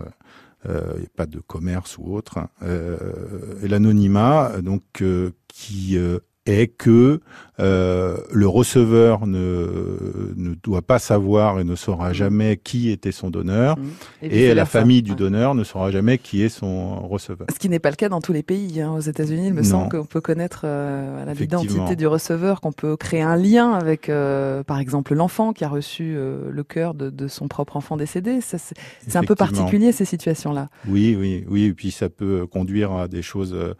euh, 0.66 0.92
il 0.96 1.00
n'y 1.00 1.06
a 1.06 1.10
pas 1.16 1.26
de 1.26 1.38
commerce 1.38 1.96
ou 1.98 2.12
autre. 2.14 2.38
hein. 2.38 2.48
Euh, 2.62 3.58
et 3.62 3.68
l'anonymat, 3.68 4.60
donc 4.62 4.82
euh, 5.02 5.30
qui 5.48 5.96
est 6.46 6.66
que 6.66 7.20
euh, 7.60 8.18
le 8.32 8.46
receveur 8.46 9.26
ne, 9.26 10.32
ne 10.36 10.54
doit 10.62 10.82
pas 10.82 10.98
savoir 10.98 11.58
et 11.60 11.64
ne 11.64 11.74
saura 11.74 12.10
Mm. 12.10 12.14
jamais 12.14 12.56
qui 12.62 12.90
était 12.90 13.12
son 13.12 13.30
donneur, 13.30 13.78
Mmh. 13.78 13.82
et 14.22 14.52
la 14.54 14.66
famille 14.66 15.02
du 15.02 15.14
donneur 15.14 15.54
ne 15.54 15.64
saura 15.64 15.90
jamais 15.90 16.18
qui 16.18 16.42
est 16.42 16.48
son 16.50 17.06
receveur. 17.08 17.46
Ce 17.52 17.58
qui 17.58 17.68
n'est 17.68 17.78
pas 17.78 17.90
le 17.90 17.96
cas 17.96 18.08
dans 18.10 18.20
tous 18.20 18.32
les 18.34 18.42
pays. 18.42 18.80
hein. 18.82 18.92
Aux 18.92 19.00
États-Unis, 19.00 19.46
il 19.48 19.54
me 19.54 19.62
Non. 19.62 19.68
semble 19.68 19.88
qu'on 19.90 20.04
peut 20.04 20.20
connaître 20.20 20.62
euh, 20.64 21.32
l'identité 21.32 21.96
du 21.96 22.06
receveur, 22.06 22.60
qu'on 22.60 22.72
peut 22.72 22.96
créer 22.96 23.22
un 23.22 23.36
lien 23.36 23.72
avec, 23.72 24.08
euh, 24.08 24.62
par 24.62 24.78
exemple, 24.80 25.14
l'enfant 25.14 25.52
qui 25.54 25.64
a 25.64 25.68
reçu 25.68 26.14
euh, 26.16 26.50
le 26.50 26.62
cœur 26.64 26.92
de, 26.94 27.08
de 27.08 27.26
son 27.28 27.48
propre 27.48 27.76
enfant 27.76 27.96
décédé. 27.96 28.40
C'est 28.42 29.16
un 29.16 29.22
peu 29.22 29.34
particulier 29.34 29.92
ces 29.92 30.04
situations-là. 30.04 30.68
Oui, 30.88 31.16
oui, 31.18 31.44
oui. 31.48 31.64
Et 31.64 31.72
puis 31.72 31.90
ça 31.90 32.08
peut 32.10 32.46
conduire 32.46 32.92
à 32.92 33.08
des 33.08 33.22
choses, 33.22 33.54
euh, 33.54 33.74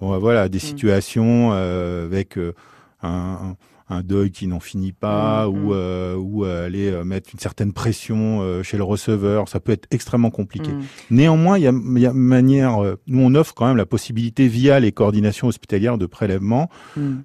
bon, 0.00 0.18
voilà, 0.18 0.42
à 0.42 0.48
des 0.48 0.58
Mm. 0.58 0.60
situations 0.60 1.50
euh, 1.52 2.04
avec 2.06 2.38
euh, 2.38 2.54
un, 3.02 3.56
un 3.90 4.02
deuil 4.02 4.30
qui 4.30 4.46
n'en 4.46 4.60
finit 4.60 4.92
pas, 4.92 5.46
Mm, 5.46 5.50
ou 5.50 5.68
mm. 5.68 5.72
euh, 5.72 6.14
ou 6.16 6.44
aller 6.44 6.92
mettre 7.04 7.30
une 7.32 7.38
certaine 7.38 7.72
pression 7.72 8.62
chez 8.62 8.76
le 8.76 8.82
receveur. 8.82 9.48
Ça 9.48 9.60
peut 9.60 9.72
être 9.72 9.86
extrêmement 9.90 10.30
compliqué. 10.30 10.72
Néanmoins, 11.10 11.56
il 11.58 11.64
y 11.64 11.66
a, 11.68 11.72
y 11.72 12.06
a 12.06 12.12
manière. 12.12 12.78
nous, 13.06 13.22
on 13.22 13.34
offre 13.34 13.54
quand 13.54 13.66
même 13.66 13.78
la 13.78 13.86
possibilité 13.86 14.46
via 14.46 14.78
les 14.78 14.92
coordinations 14.92 15.48
hospitalières 15.48 15.96
de 15.96 16.06
prélèvement 16.06 16.68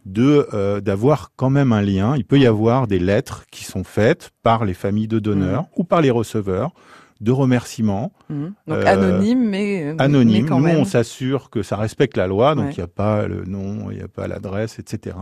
de 0.06 0.80
d'avoir 0.80 1.32
quand 1.36 1.50
même 1.50 1.74
un 1.74 1.82
lien. 1.82 2.16
Il 2.16 2.24
peut 2.24 2.40
y 2.40 2.46
avoir 2.46 2.88
des 2.88 3.00
lettres 3.00 3.46
qui 3.52 3.66
sont 3.66 3.84
faites 3.84 4.32
par 4.42 4.64
les 4.64 4.74
familles 4.74 5.10
de 5.10 5.20
donneurs 5.20 5.66
ou 5.76 5.84
par 5.84 6.02
les 6.02 6.12
receveurs 6.12 6.72
de 7.24 7.32
remerciements 7.32 8.12
Mm. 8.30 8.44
Donc 8.68 8.78
Euh, 8.78 8.86
anonyme, 8.86 9.50
mais 9.50 9.96
anonymes. 10.00 10.44
mais 10.44 10.50
quand 10.50 10.58
Nous, 10.60 10.66
même. 10.66 10.78
on 10.80 10.86
s'assure 10.86 11.50
que 11.50 11.62
ça 11.62 11.76
respecte 11.78 12.18
la 12.18 12.26
loi, 12.28 12.56
donc 12.56 12.66
il 12.66 12.68
Ouais. 12.70 12.74
n'y 12.78 12.84
a 12.84 12.88
pas 12.88 13.28
le 13.28 13.44
nom, 13.46 13.92
il 13.92 13.98
n'y 13.98 14.04
a 14.04 14.08
pas 14.08 14.28
l'adresse, 14.28 14.80
etc. 14.80 15.16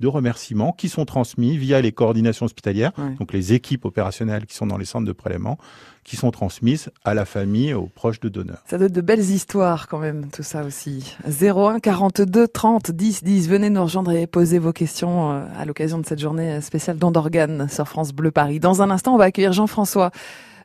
De 0.00 0.06
remerciements 0.08 0.72
qui 0.72 0.88
sont 0.88 1.04
transmis 1.04 1.56
via 1.56 1.80
les 1.80 1.92
coordinations 1.92 2.46
hospitalières, 2.46 2.92
Ouais. 2.98 3.14
donc 3.18 3.32
les 3.32 3.52
équipes 3.52 3.84
opérationnelles 3.84 4.46
qui 4.46 4.54
sont 4.56 4.66
dans 4.66 4.78
les 4.78 4.84
centres 4.84 5.06
de 5.06 5.12
prélèvement, 5.12 5.58
qui 6.02 6.16
sont 6.16 6.30
transmises 6.30 6.90
à 7.04 7.14
la 7.14 7.24
famille, 7.24 7.72
aux 7.74 7.86
proches 7.86 8.20
de 8.20 8.28
donneurs. 8.28 8.62
Ça 8.66 8.78
donne 8.78 8.92
de 8.92 9.00
belles 9.00 9.20
histoires 9.20 9.86
quand 9.88 9.98
même, 9.98 10.26
tout 10.32 10.42
ça 10.42 10.64
aussi. 10.64 11.16
01 11.26 11.78
42 11.80 12.48
30 12.48 12.90
10 12.90 13.22
10. 13.24 13.48
Venez 13.48 13.70
nous 13.70 13.82
rejoindre 13.82 14.12
et 14.12 14.26
poser 14.26 14.58
vos 14.58 14.72
questions 14.72 15.32
euh, 15.32 15.44
à 15.58 15.64
l'occasion 15.64 15.98
de 15.98 16.06
cette 16.06 16.20
journée 16.20 16.60
spéciale 16.60 16.96
don 16.98 17.10
d'organes 17.10 17.68
sur 17.68 17.86
France 17.88 18.12
Bleu 18.12 18.30
Paris. 18.30 18.60
Dans 18.60 18.82
un 18.82 18.90
instant, 18.90 19.14
on 19.14 19.18
va 19.18 19.24
accueillir 19.24 19.52
Jean-François. 19.52 20.10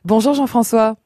Bonjour 0.04 0.34
Jean-François. 0.34 0.96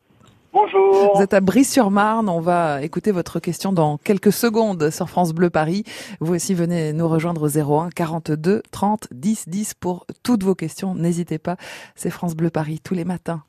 Bonjour. 0.55 1.13
Vous 1.15 1.23
êtes 1.23 1.35
à 1.35 1.41
Brie-sur-Marne. 1.41 2.31
On 2.31 2.41
va 2.41 2.83
écouter 2.83 3.11
votre 3.11 3.41
question 3.41 3.75
dans 3.75 3.99
quelques 3.99 4.33
secondes 4.33 4.89
sur 4.89 5.11
France 5.11 5.35
Bleu 5.35 5.51
Paris. 5.51 5.85
Vous 6.21 6.35
aussi 6.35 6.55
venez 6.55 6.95
nous 6.95 7.07
rejoindre 7.07 7.43
au 7.43 7.59
01 7.83 7.91
42 7.91 8.63
30 8.71 9.09
10 9.13 9.49
10 9.49 9.75
pour 9.75 10.07
toutes 10.23 10.45
vos 10.45 10.55
questions. 10.55 10.95
N'hésitez 10.95 11.39
pas. 11.39 11.57
C'est 11.95 12.09
France 12.09 12.35
Bleu 12.35 12.49
Paris 12.49 12.81
tous 12.83 12.95
les 12.95 13.05
matins. 13.05 13.43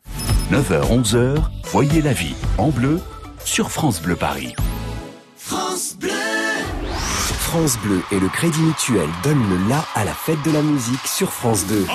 9h, 0.52 1.02
11h, 1.02 1.38
voyez 1.66 2.02
la 2.02 2.12
vie 2.14 2.36
en 2.58 2.70
bleu 2.70 3.00
sur 3.46 3.72
France 3.72 4.02
Bleu 4.02 4.18
Paris. 4.18 4.54
France 7.48 7.78
Bleu 7.82 8.02
et 8.12 8.20
le 8.20 8.28
Crédit 8.28 8.62
Mutuel 8.62 9.08
donnent 9.24 9.50
le 9.50 9.70
la 9.70 9.86
à 9.96 10.04
la 10.04 10.14
fête 10.14 10.44
de 10.44 10.52
la 10.52 10.62
musique 10.62 11.08
sur 11.08 11.32
France 11.32 11.66
2. 11.68 11.86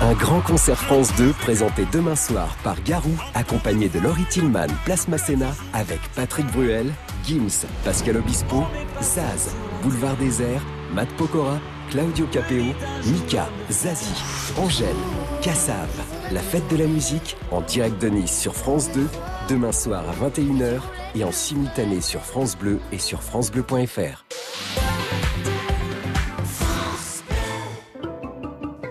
Un 0.00 0.12
grand 0.12 0.40
concert 0.40 0.78
France 0.78 1.12
2 1.16 1.32
présenté 1.32 1.84
demain 1.92 2.14
soir 2.14 2.56
par 2.62 2.80
Garou, 2.84 3.10
accompagné 3.34 3.88
de 3.88 3.98
Laurie 3.98 4.26
Tillman, 4.30 4.68
Place 4.84 5.08
Masséna, 5.08 5.48
avec 5.72 5.98
Patrick 6.14 6.46
Bruel, 6.52 6.92
Gims, 7.24 7.66
Pascal 7.84 8.18
Obispo, 8.18 8.62
Zaz, 9.02 9.56
Boulevard 9.82 10.16
Désert, 10.16 10.62
Matt 10.94 11.08
Pokora, 11.16 11.58
Claudio 11.90 12.26
Capeo, 12.26 12.74
Mika, 13.06 13.48
Zazie, 13.70 14.22
Angèle, 14.56 14.94
Cassav. 15.42 15.88
La 16.30 16.40
fête 16.40 16.68
de 16.70 16.76
la 16.76 16.86
musique 16.86 17.36
en 17.50 17.60
direct 17.62 18.00
de 18.00 18.08
Nice 18.08 18.38
sur 18.38 18.54
France 18.54 18.92
2, 18.92 19.04
demain 19.48 19.72
soir 19.72 20.04
à 20.08 20.28
21h 20.28 20.80
et 21.16 21.24
en 21.24 21.32
simultané 21.32 22.00
sur 22.02 22.20
France 22.20 22.56
Bleu 22.56 22.78
et 22.92 22.98
sur 22.98 23.20
francebleu.fr. 23.20 24.24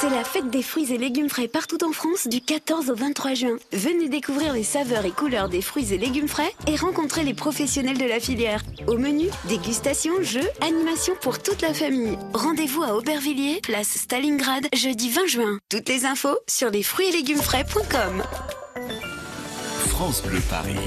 C'est 0.00 0.08
la 0.08 0.24
fête 0.24 0.48
des 0.48 0.62
fruits 0.62 0.90
et 0.94 0.96
légumes 0.96 1.28
frais 1.28 1.46
partout 1.46 1.84
en 1.84 1.92
France 1.92 2.26
du 2.26 2.40
14 2.40 2.88
au 2.88 2.94
23 2.94 3.34
juin. 3.34 3.56
Venez 3.70 4.08
découvrir 4.08 4.54
les 4.54 4.62
saveurs 4.62 5.04
et 5.04 5.10
couleurs 5.10 5.50
des 5.50 5.60
fruits 5.60 5.92
et 5.92 5.98
légumes 5.98 6.26
frais 6.26 6.54
et 6.66 6.74
rencontrer 6.76 7.22
les 7.22 7.34
professionnels 7.34 7.98
de 7.98 8.06
la 8.06 8.18
filière. 8.18 8.62
Au 8.86 8.96
menu, 8.96 9.26
dégustation, 9.44 10.12
jeux, 10.22 10.48
animation 10.62 11.12
pour 11.20 11.42
toute 11.42 11.60
la 11.60 11.74
famille. 11.74 12.16
Rendez-vous 12.32 12.82
à 12.82 12.96
Aubervilliers, 12.96 13.60
place 13.62 13.88
Stalingrad, 13.88 14.68
jeudi 14.74 15.10
20 15.10 15.26
juin. 15.26 15.58
Toutes 15.68 15.90
les 15.90 16.06
infos 16.06 16.38
sur 16.48 16.70
les 16.70 16.82
fruits 16.82 17.08
et 17.08 17.12
légumes 17.12 17.42
frais.com. 17.42 18.22
France 19.90 20.22
Bleu 20.22 20.40
Paris. 20.48 20.78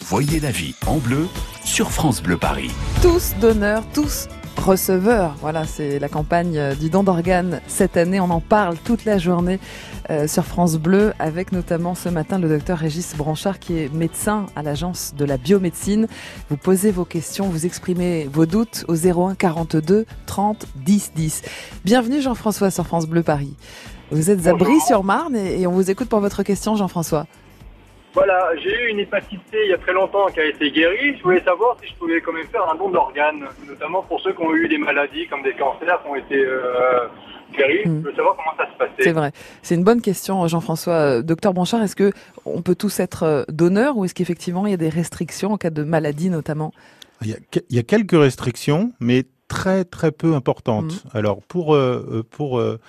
Voyez 0.00 0.40
la 0.40 0.50
vie 0.50 0.74
en 0.88 0.96
bleu 0.96 1.28
sur 1.64 1.92
France 1.92 2.20
Bleu 2.20 2.36
Paris. 2.36 2.72
Tous 3.00 3.32
donneurs, 3.40 3.84
tous 3.94 4.26
receveurs. 4.70 5.34
Voilà, 5.40 5.64
c'est 5.64 5.98
la 5.98 6.08
campagne 6.08 6.76
du 6.78 6.90
don 6.90 7.02
d'organes 7.02 7.60
cette 7.66 7.96
année. 7.96 8.20
On 8.20 8.30
en 8.30 8.40
parle 8.40 8.76
toute 8.76 9.04
la 9.04 9.18
journée 9.18 9.58
euh, 10.10 10.28
sur 10.28 10.44
France 10.44 10.76
Bleu 10.76 11.12
avec 11.18 11.50
notamment 11.50 11.96
ce 11.96 12.08
matin 12.08 12.38
le 12.38 12.48
docteur 12.48 12.78
Régis 12.78 13.16
Branchard 13.16 13.58
qui 13.58 13.76
est 13.76 13.92
médecin 13.92 14.46
à 14.54 14.62
l'agence 14.62 15.12
de 15.16 15.24
la 15.24 15.38
biomédecine. 15.38 16.06
Vous 16.50 16.56
posez 16.56 16.92
vos 16.92 17.04
questions, 17.04 17.48
vous 17.48 17.66
exprimez 17.66 18.28
vos 18.32 18.46
doutes 18.46 18.84
au 18.86 18.94
01 18.94 19.34
42 19.34 20.06
30 20.26 20.66
10 20.76 21.12
10. 21.16 21.42
Bienvenue 21.84 22.20
Jean-François 22.20 22.70
sur 22.70 22.86
France 22.86 23.08
Bleu 23.08 23.24
Paris. 23.24 23.56
Vous 24.12 24.30
êtes 24.30 24.46
à 24.46 24.54
Brie-sur-Marne 24.54 25.34
et 25.34 25.66
on 25.66 25.72
vous 25.72 25.90
écoute 25.90 26.08
pour 26.08 26.20
votre 26.20 26.44
question 26.44 26.76
Jean-François. 26.76 27.26
Voilà, 28.12 28.50
j'ai 28.56 28.70
eu 28.70 28.90
une 28.90 28.98
hépatite 28.98 29.40
C 29.50 29.58
il 29.64 29.70
y 29.70 29.72
a 29.72 29.78
très 29.78 29.92
longtemps 29.92 30.26
qui 30.26 30.40
a 30.40 30.44
été 30.44 30.70
guérie. 30.72 31.16
Je 31.16 31.22
voulais 31.22 31.42
savoir 31.42 31.76
si 31.80 31.88
je 31.88 31.94
pouvais 31.94 32.20
quand 32.20 32.32
même 32.32 32.46
faire 32.48 32.68
un 32.68 32.74
don 32.74 32.90
d'organes, 32.90 33.44
notamment 33.68 34.02
pour 34.02 34.20
ceux 34.20 34.32
qui 34.32 34.42
ont 34.42 34.54
eu 34.54 34.68
des 34.68 34.78
maladies 34.78 35.28
comme 35.28 35.42
des 35.42 35.54
cancers 35.54 36.02
qui 36.02 36.08
ont 36.08 36.16
été 36.16 36.44
euh, 36.44 37.06
guéris. 37.56 37.82
Je 37.84 37.90
veux 37.90 38.14
savoir 38.14 38.36
comment 38.36 38.56
ça 38.56 38.72
se 38.72 38.76
passait. 38.76 39.02
C'est 39.04 39.12
vrai. 39.12 39.30
C'est 39.62 39.76
une 39.76 39.84
bonne 39.84 40.00
question, 40.00 40.46
Jean-François. 40.48 40.94
Euh, 40.94 41.22
docteur 41.22 41.54
Blanchard, 41.54 41.82
est-ce 41.82 41.94
que 41.94 42.12
on 42.44 42.62
peut 42.62 42.74
tous 42.74 42.98
être 42.98 43.22
euh, 43.22 43.44
donneurs 43.48 43.96
ou 43.96 44.04
est-ce 44.04 44.14
qu'effectivement 44.14 44.66
il 44.66 44.70
y 44.72 44.74
a 44.74 44.78
des 44.78 44.88
restrictions 44.88 45.52
en 45.52 45.56
cas 45.56 45.70
de 45.70 45.84
maladie 45.84 46.30
notamment? 46.30 46.72
Il 47.22 47.36
y, 47.68 47.78
a, 47.78 47.82
quelques 47.82 48.18
restrictions, 48.18 48.92
mais 48.98 49.24
très 49.46 49.84
très 49.84 50.10
peu 50.10 50.34
importantes. 50.34 51.04
Hmm. 51.04 51.18
Alors 51.18 51.42
pour 51.42 51.78
pour 52.30 52.58
le, 52.58 52.80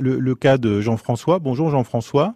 le, 0.00 0.34
cas 0.34 0.58
de 0.58 0.80
Jean-François, 0.80 1.38
bonjour 1.38 1.70
Jean-François. 1.70 2.34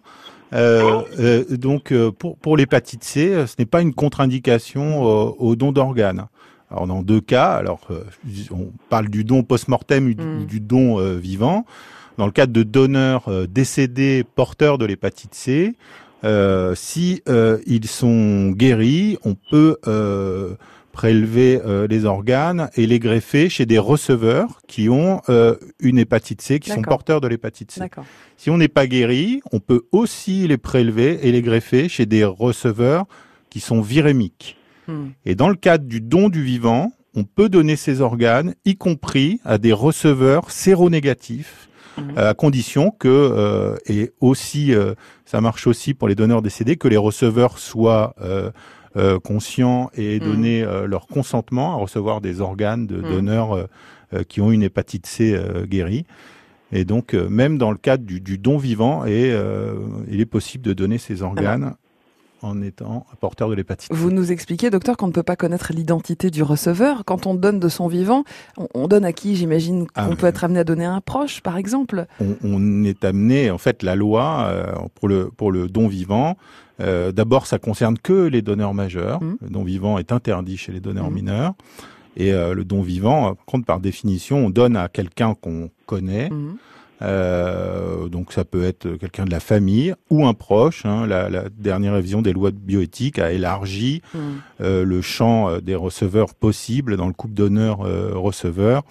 Euh, 0.53 1.01
euh, 1.19 1.57
donc 1.57 1.91
euh, 1.91 2.11
pour, 2.11 2.37
pour 2.37 2.57
l'hépatite 2.57 3.03
C, 3.03 3.45
ce 3.47 3.55
n'est 3.59 3.65
pas 3.65 3.81
une 3.81 3.93
contre-indication 3.93 5.01
au 5.01 5.55
don 5.55 5.71
d'organes. 5.71 6.27
Alors 6.69 6.87
dans 6.87 7.03
deux 7.03 7.21
cas, 7.21 7.51
alors 7.53 7.87
on 8.51 8.71
parle 8.89 9.09
du 9.09 9.23
don 9.23 9.43
post-mortem 9.43 10.07
ou 10.07 10.13
du, 10.13 10.59
mm. 10.59 10.59
don 10.59 11.17
vivant. 11.17 11.65
Dans 12.17 12.25
le 12.25 12.31
cadre 12.31 12.53
de 12.53 12.63
donneurs 12.63 13.29
décédés 13.47 14.23
porteurs 14.23 14.77
de 14.77 14.85
l'hépatite 14.85 15.33
C, 15.33 15.75
si 16.75 17.21
ils 17.67 17.87
sont 17.87 18.51
guéris, 18.51 19.17
on 19.23 19.35
peut 19.35 19.77
prélever 20.93 21.59
euh, 21.65 21.87
les 21.87 22.05
organes 22.05 22.69
et 22.75 22.87
les 22.87 22.99
greffer 22.99 23.49
chez 23.49 23.65
des 23.65 23.79
receveurs 23.79 24.61
qui 24.67 24.87
ont 24.87 25.21
euh, 25.27 25.57
une 25.79 25.97
hépatite 25.97 26.41
C, 26.41 26.59
qui 26.59 26.69
sont 26.69 26.83
porteurs 26.83 27.19
de 27.19 27.27
l'hépatite 27.27 27.71
C. 27.71 27.81
Si 28.37 28.49
on 28.49 28.57
n'est 28.57 28.69
pas 28.69 28.87
guéri, 28.87 29.41
on 29.51 29.59
peut 29.59 29.81
aussi 29.91 30.47
les 30.47 30.57
prélever 30.57 31.27
et 31.27 31.31
les 31.31 31.41
greffer 31.41 31.89
chez 31.89 32.05
des 32.05 32.23
receveurs 32.23 33.05
qui 33.49 33.59
sont 33.59 33.81
virémiques. 33.81 34.55
Hmm. 34.87 35.07
Et 35.25 35.35
dans 35.35 35.49
le 35.49 35.55
cadre 35.55 35.85
du 35.85 35.99
don 35.99 36.29
du 36.29 36.43
vivant, 36.43 36.93
on 37.15 37.23
peut 37.23 37.49
donner 37.49 37.75
ces 37.75 37.99
organes, 37.99 38.53
y 38.63 38.75
compris 38.75 39.41
à 39.43 39.57
des 39.57 39.73
receveurs 39.73 40.51
séronégatifs, 40.51 41.69
euh, 41.97 42.31
à 42.31 42.33
condition 42.33 42.91
que, 42.91 43.75
et 43.87 44.11
aussi, 44.19 44.73
ça 45.25 45.41
marche 45.41 45.65
aussi 45.65 45.95
pour 45.95 46.07
les 46.07 46.13
donneurs 46.13 46.43
décédés, 46.43 46.75
que 46.75 46.87
les 46.87 46.97
receveurs 46.97 47.57
soient 47.57 48.13
euh, 48.21 48.51
conscients 49.23 49.89
et 49.95 50.19
mm. 50.19 50.23
donner 50.23 50.63
euh, 50.63 50.85
leur 50.87 51.07
consentement 51.07 51.73
à 51.73 51.75
recevoir 51.77 52.21
des 52.21 52.41
organes 52.41 52.87
de 52.87 52.97
mm. 52.97 53.01
donneurs 53.01 53.67
euh, 54.13 54.23
qui 54.27 54.41
ont 54.41 54.51
une 54.51 54.63
hépatite 54.63 55.05
C 55.05 55.39
guérie. 55.65 56.05
Et 56.71 56.85
donc, 56.85 57.13
même 57.13 57.57
dans 57.57 57.71
le 57.71 57.77
cadre 57.77 58.03
du, 58.03 58.19
du 58.19 58.39
don 58.39 58.57
vivant, 58.57 59.05
et, 59.05 59.31
il 60.09 60.21
est 60.21 60.25
possible 60.25 60.63
de 60.63 60.73
donner 60.73 60.97
ces 60.97 61.21
organes 61.21 61.75
en 62.41 62.61
étant 62.61 63.05
porteur 63.19 63.47
de 63.49 63.53
l'hépatite. 63.53 63.91
Vous 63.93 64.11
nous 64.11 64.31
expliquez, 64.31 64.69
docteur, 64.71 64.97
qu'on 64.97 65.07
ne 65.07 65.11
peut 65.11 65.23
pas 65.23 65.35
connaître 65.35 65.71
l'identité 65.71 66.31
du 66.31 66.41
receveur. 66.41 67.05
Quand 67.05 67.25
on 67.27 67.35
donne 67.35 67.59
de 67.59 67.69
son 67.69 67.87
vivant, 67.87 68.23
on, 68.73 68.87
donne 68.87 69.05
à 69.05 69.13
qui? 69.13 69.35
J'imagine 69.35 69.85
ah, 69.93 70.07
qu'on 70.07 70.15
peut 70.15 70.27
être 70.27 70.43
amené 70.43 70.59
à 70.59 70.63
donner 70.63 70.85
à 70.85 70.93
un 70.93 71.01
proche, 71.01 71.41
par 71.41 71.57
exemple. 71.57 72.05
On, 72.43 72.83
est 72.83 73.05
amené, 73.05 73.51
en 73.51 73.59
fait, 73.59 73.83
la 73.83 73.95
loi 73.95 74.51
pour 74.95 75.07
le 75.07 75.29
pour 75.29 75.51
le 75.51 75.67
don 75.67 75.87
vivant 75.87 76.37
euh, 76.79 77.11
D'abord, 77.11 77.47
ça 77.47 77.59
concerne 77.59 77.97
que 77.97 78.27
les 78.27 78.41
donneurs 78.41 78.73
majeurs. 78.73 79.21
Mmh. 79.21 79.37
Le 79.41 79.49
don 79.49 79.63
vivant 79.63 79.97
est 79.97 80.11
interdit 80.11 80.57
chez 80.57 80.71
les 80.71 80.79
donneurs 80.79 81.11
mmh. 81.11 81.13
mineurs. 81.13 81.53
Et 82.15 82.31
euh, 82.33 82.53
le 82.53 82.63
don 82.63 82.81
vivant, 82.81 83.35
par 83.35 83.45
contre, 83.45 83.65
par 83.65 83.79
définition, 83.79 84.45
on 84.45 84.49
donne 84.49 84.75
à 84.75 84.87
quelqu'un 84.87 85.35
qu'on 85.35 85.69
connaît. 85.85 86.29
Mmh. 86.29 86.57
Euh, 87.03 88.07
donc 88.07 88.31
ça 88.31 88.45
peut 88.45 88.63
être 88.63 88.95
quelqu'un 88.95 89.25
de 89.25 89.31
la 89.31 89.39
famille 89.39 89.93
ou 90.09 90.25
un 90.25 90.33
proche. 90.33 90.85
Hein. 90.85 91.05
La, 91.05 91.29
la, 91.29 91.49
dernière 91.49 91.93
révision 91.93 92.21
des 92.21 92.33
lois 92.33 92.51
de 92.51 92.57
bioéthique 92.57 93.19
a 93.19 93.31
élargi 93.31 94.01
euh, 94.61 94.85
le 94.85 95.01
champ 95.01 95.49
euh, 95.49 95.59
des 95.59 95.75
receveurs 95.75 96.33
possibles 96.33 96.95
dans 96.95 97.07
le 97.07 97.13
couple 97.13 97.33
donneur-receveur. 97.33 98.77
Euh, 98.77 98.81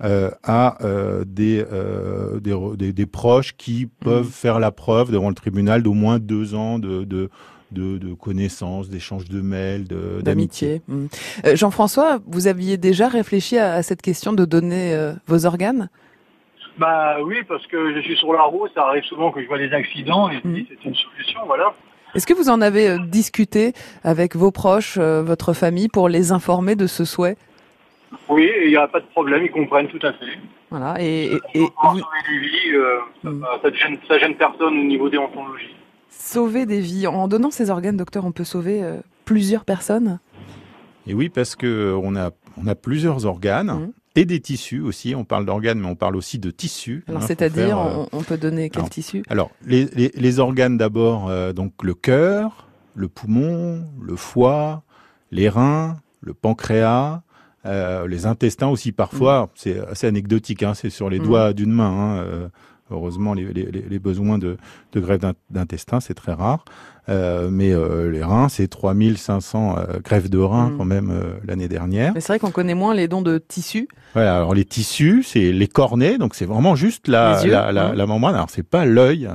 à 0.00 0.78
euh, 0.84 1.24
des, 1.26 1.64
euh, 1.72 2.40
des, 2.40 2.92
des, 2.92 3.06
proches 3.06 3.56
qui 3.56 3.86
peuvent 3.86 4.26
mmh. 4.26 4.30
faire 4.30 4.58
la 4.58 4.70
preuve 4.70 5.10
devant 5.10 5.28
le 5.28 5.34
tribunal 5.34 5.82
d'au 5.82 5.92
moins 5.92 6.18
deux 6.18 6.54
ans 6.54 6.78
de, 6.78 7.04
de 7.04 7.30
de, 7.72 7.98
de 7.98 8.14
connaissances, 8.14 8.88
d'échanges 8.88 9.28
de 9.28 9.40
mails, 9.40 9.88
d'amitié. 10.22 10.80
Mmh. 10.86 11.06
Jean-François, 11.54 12.20
vous 12.24 12.46
aviez 12.46 12.76
déjà 12.76 13.08
réfléchi 13.08 13.58
à, 13.58 13.82
cette 13.82 14.00
question 14.00 14.32
de 14.32 14.44
donner 14.44 14.96
vos 15.26 15.44
organes? 15.44 15.88
Bah 16.78 17.16
oui, 17.24 17.38
parce 17.48 17.66
que 17.66 17.92
je 17.96 18.00
suis 18.02 18.16
sur 18.16 18.32
la 18.32 18.42
route, 18.42 18.70
ça 18.76 18.84
arrive 18.86 19.02
souvent 19.02 19.32
que 19.32 19.42
je 19.42 19.48
vois 19.48 19.58
des 19.58 19.72
accidents 19.72 20.30
et 20.30 20.36
mmh. 20.36 20.66
c'est 20.68 20.88
une 20.88 20.94
solution, 20.94 21.40
voilà. 21.46 21.74
Est-ce 22.14 22.28
que 22.28 22.34
vous 22.34 22.48
en 22.48 22.60
avez 22.60 22.96
discuté 23.08 23.72
avec 24.04 24.36
vos 24.36 24.52
proches, 24.52 24.96
votre 24.96 25.52
famille, 25.52 25.88
pour 25.88 26.08
les 26.08 26.30
informer 26.30 26.76
de 26.76 26.86
ce 26.86 27.04
souhait? 27.04 27.36
Oui, 28.28 28.50
il 28.62 28.70
n'y 28.70 28.76
a 28.76 28.88
pas 28.88 29.00
de 29.00 29.06
problème, 29.06 29.44
ils 29.44 29.50
comprennent 29.50 29.88
tout 29.88 30.04
à 30.06 30.12
fait. 30.12 30.38
Voilà, 30.70 30.96
et, 31.00 31.26
et, 31.54 31.60
et 31.60 31.66
sauver 31.82 32.02
des 32.30 32.38
vies, 32.38 32.74
euh, 32.74 32.98
mm. 33.22 33.44
ça, 33.62 33.72
gêne, 33.72 33.98
ça 34.08 34.18
gêne 34.18 34.34
personne 34.34 34.78
au 34.78 34.84
niveau 34.84 35.08
des 35.08 35.18
ontologies. 35.18 35.74
Sauver 36.08 36.66
des 36.66 36.80
vies. 36.80 37.06
En 37.06 37.28
donnant 37.28 37.50
ces 37.50 37.70
organes, 37.70 37.96
docteur, 37.96 38.24
on 38.24 38.32
peut 38.32 38.44
sauver 38.44 38.82
euh, 38.82 38.96
plusieurs 39.24 39.64
personnes? 39.64 40.20
Et 41.06 41.14
oui, 41.14 41.28
parce 41.28 41.54
que 41.54 41.94
on 42.02 42.16
a, 42.16 42.30
on 42.56 42.66
a 42.66 42.74
plusieurs 42.74 43.26
organes. 43.26 43.72
Mm. 43.72 43.92
Et 44.16 44.24
des 44.26 44.38
tissus 44.38 44.80
aussi. 44.80 45.16
On 45.16 45.24
parle 45.24 45.44
d'organes, 45.44 45.80
mais 45.80 45.88
on 45.88 45.96
parle 45.96 46.14
aussi 46.14 46.38
de 46.38 46.52
tissus. 46.52 47.02
Alors, 47.08 47.20
hein, 47.20 47.26
c'est-à-dire, 47.26 47.80
euh, 47.80 48.04
on, 48.12 48.22
peut 48.22 48.38
donner 48.38 48.70
quel 48.70 48.88
tissu? 48.88 49.24
Alors, 49.28 49.50
les, 49.66 49.86
les, 49.86 50.12
les 50.14 50.38
organes 50.38 50.78
d'abord, 50.78 51.32
donc 51.52 51.72
le 51.82 51.94
cœur, 51.94 52.68
le 52.94 53.08
poumon, 53.08 53.84
le 54.00 54.14
foie, 54.14 54.84
les 55.32 55.48
reins, 55.48 55.96
le 56.20 56.32
pancréas, 56.32 57.16
euh, 57.16 57.18
les 57.64 58.26
intestins 58.26 58.68
aussi 58.68 58.92
parfois, 58.92 59.44
mm. 59.44 59.48
c'est 59.54 59.78
assez 59.88 60.06
anecdotique, 60.06 60.62
hein, 60.62 60.74
c'est 60.74 60.90
sur 60.90 61.10
les 61.10 61.18
mm. 61.18 61.24
doigts 61.24 61.52
d'une 61.52 61.72
main. 61.72 61.90
Hein, 61.90 62.18
euh, 62.18 62.48
heureusement, 62.90 63.34
les, 63.34 63.52
les, 63.52 63.64
les, 63.70 63.98
besoins 63.98 64.38
de, 64.38 64.56
de 64.92 65.00
grève 65.00 65.20
d'intestin, 65.50 66.00
c'est 66.00 66.14
très 66.14 66.32
rare. 66.32 66.64
Euh, 67.10 67.50
mais 67.50 67.72
euh, 67.72 68.10
les 68.10 68.22
reins, 68.22 68.48
c'est 68.48 68.66
3500 68.66 69.76
euh, 69.76 69.98
greffes 70.02 70.30
de 70.30 70.38
reins 70.38 70.70
mm. 70.70 70.78
quand 70.78 70.84
même 70.86 71.10
euh, 71.10 71.34
l'année 71.46 71.68
dernière. 71.68 72.14
Mais 72.14 72.20
c'est 72.20 72.32
vrai 72.32 72.38
qu'on 72.38 72.50
connaît 72.50 72.74
moins 72.74 72.94
les 72.94 73.08
dons 73.08 73.20
de 73.20 73.36
tissus. 73.36 73.88
Voilà, 74.14 74.36
alors 74.36 74.54
les 74.54 74.64
tissus, 74.64 75.22
c'est 75.22 75.52
les 75.52 75.66
cornets, 75.66 76.16
donc 76.16 76.34
c'est 76.34 76.46
vraiment 76.46 76.76
juste 76.76 77.08
la, 77.08 77.44
la, 77.44 77.72
la, 77.72 77.94
la, 77.94 78.06
membrane. 78.06 78.34
Alors 78.34 78.48
c'est 78.48 78.62
pas 78.62 78.86
l'œil, 78.86 79.28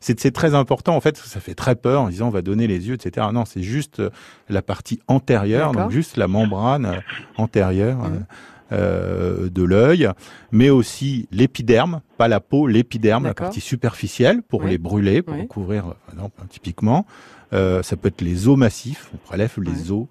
c'est 0.00 0.30
très 0.30 0.54
important 0.54 0.96
en 0.96 1.00
fait, 1.00 1.16
ça 1.16 1.40
fait 1.40 1.54
très 1.54 1.74
peur 1.74 2.02
en 2.02 2.08
disant 2.08 2.28
on 2.28 2.30
va 2.30 2.40
donner 2.40 2.66
les 2.66 2.88
yeux, 2.88 2.94
etc. 2.94 3.26
Non, 3.34 3.44
c'est 3.44 3.62
juste 3.62 4.00
la 4.48 4.62
partie 4.62 5.00
antérieure, 5.08 5.72
donc 5.72 5.90
juste 5.90 6.16
la 6.16 6.28
membrane 6.28 7.02
antérieure. 7.36 7.98
Mm. 7.98 8.24
Euh, 8.72 9.50
de 9.50 9.62
l'œil, 9.62 10.08
mais 10.50 10.70
aussi 10.70 11.28
l'épiderme, 11.30 12.00
pas 12.16 12.28
la 12.28 12.40
peau, 12.40 12.66
l'épiderme, 12.66 13.24
la 13.24 13.34
partie 13.34 13.60
superficielle 13.60 14.42
pour 14.42 14.64
les 14.64 14.78
brûler, 14.78 15.20
pour 15.20 15.36
recouvrir, 15.36 15.94
typiquement. 16.48 17.04
Euh, 17.52 17.82
ça 17.82 17.96
peut 17.96 18.08
être 18.08 18.22
les 18.22 18.48
os 18.48 18.56
massifs, 18.56 19.10
on 19.12 19.18
prélève 19.18 19.52
les 19.58 19.92
os 19.92 20.06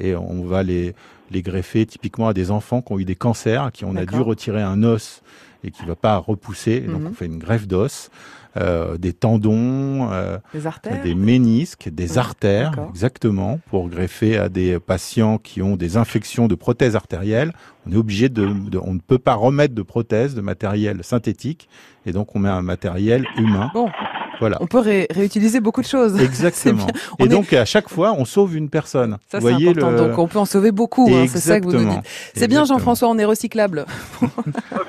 et 0.00 0.16
on 0.16 0.42
va 0.42 0.62
les, 0.62 0.94
les 1.30 1.42
greffer 1.42 1.84
typiquement 1.84 2.28
à 2.28 2.34
des 2.34 2.50
enfants 2.50 2.80
qui 2.80 2.92
ont 2.94 2.98
eu 2.98 3.04
des 3.04 3.14
cancers, 3.14 3.64
à 3.64 3.70
qui 3.70 3.84
on 3.84 3.94
a 3.94 4.06
dû 4.06 4.18
retirer 4.20 4.62
un 4.62 4.82
os 4.82 5.22
et 5.62 5.70
qui 5.70 5.82
ne 5.82 5.88
va 5.88 5.96
pas 5.96 6.16
repousser. 6.16 6.80
Donc 6.80 7.02
mhm. 7.02 7.06
on 7.08 7.12
fait 7.12 7.26
une 7.26 7.38
greffe 7.38 7.68
d'os. 7.68 8.10
Euh, 8.56 8.96
des 8.96 9.12
tendons, 9.12 10.10
euh, 10.10 10.38
des, 10.54 10.66
artères. 10.66 11.02
des 11.02 11.14
ménisques, 11.14 11.90
des 11.90 12.18
artères, 12.18 12.72
exactement, 12.88 13.60
pour 13.68 13.88
greffer 13.88 14.38
à 14.38 14.48
des 14.48 14.78
patients 14.80 15.38
qui 15.38 15.60
ont 15.60 15.76
des 15.76 15.96
infections 15.96 16.48
de 16.48 16.54
prothèses 16.54 16.96
artérielles. 16.96 17.52
On 17.86 17.92
est 17.92 17.96
obligé 17.96 18.28
de, 18.28 18.48
on 18.82 18.94
ne 18.94 19.00
peut 19.00 19.18
pas 19.18 19.34
remettre 19.34 19.74
de 19.74 19.82
prothèse, 19.82 20.34
de 20.34 20.40
matériel 20.40 21.04
synthétique, 21.04 21.68
et 22.06 22.12
donc 22.12 22.34
on 22.34 22.38
met 22.38 22.48
un 22.48 22.62
matériel 22.62 23.26
humain. 23.36 23.70
Bon. 23.74 23.90
Voilà. 24.40 24.58
On 24.60 24.66
peut 24.66 24.78
réutiliser 24.78 25.60
beaucoup 25.60 25.82
de 25.82 25.86
choses. 25.86 26.20
Exactement. 26.20 26.86
Et 27.18 27.28
donc 27.28 27.52
à 27.52 27.64
chaque 27.64 27.88
fois, 27.88 28.14
on 28.16 28.24
sauve 28.24 28.56
une 28.56 28.70
personne. 28.70 29.18
Ça, 29.30 29.40
c'est 29.40 29.52
important. 29.52 29.92
Donc 29.92 30.18
on 30.18 30.28
peut 30.28 30.38
en 30.38 30.44
sauver 30.44 30.72
beaucoup. 30.72 31.08
Hein, 31.12 31.26
c'est 31.28 31.38
ça 31.38 31.60
que 31.60 31.64
vous 31.66 31.72
nous 31.72 31.90
dites. 31.90 32.04
C'est 32.34 32.48
bien, 32.48 32.64
Jean-François, 32.64 33.08
on 33.08 33.18
est 33.18 33.24
recyclable. 33.24 33.86
ok, 34.22 34.30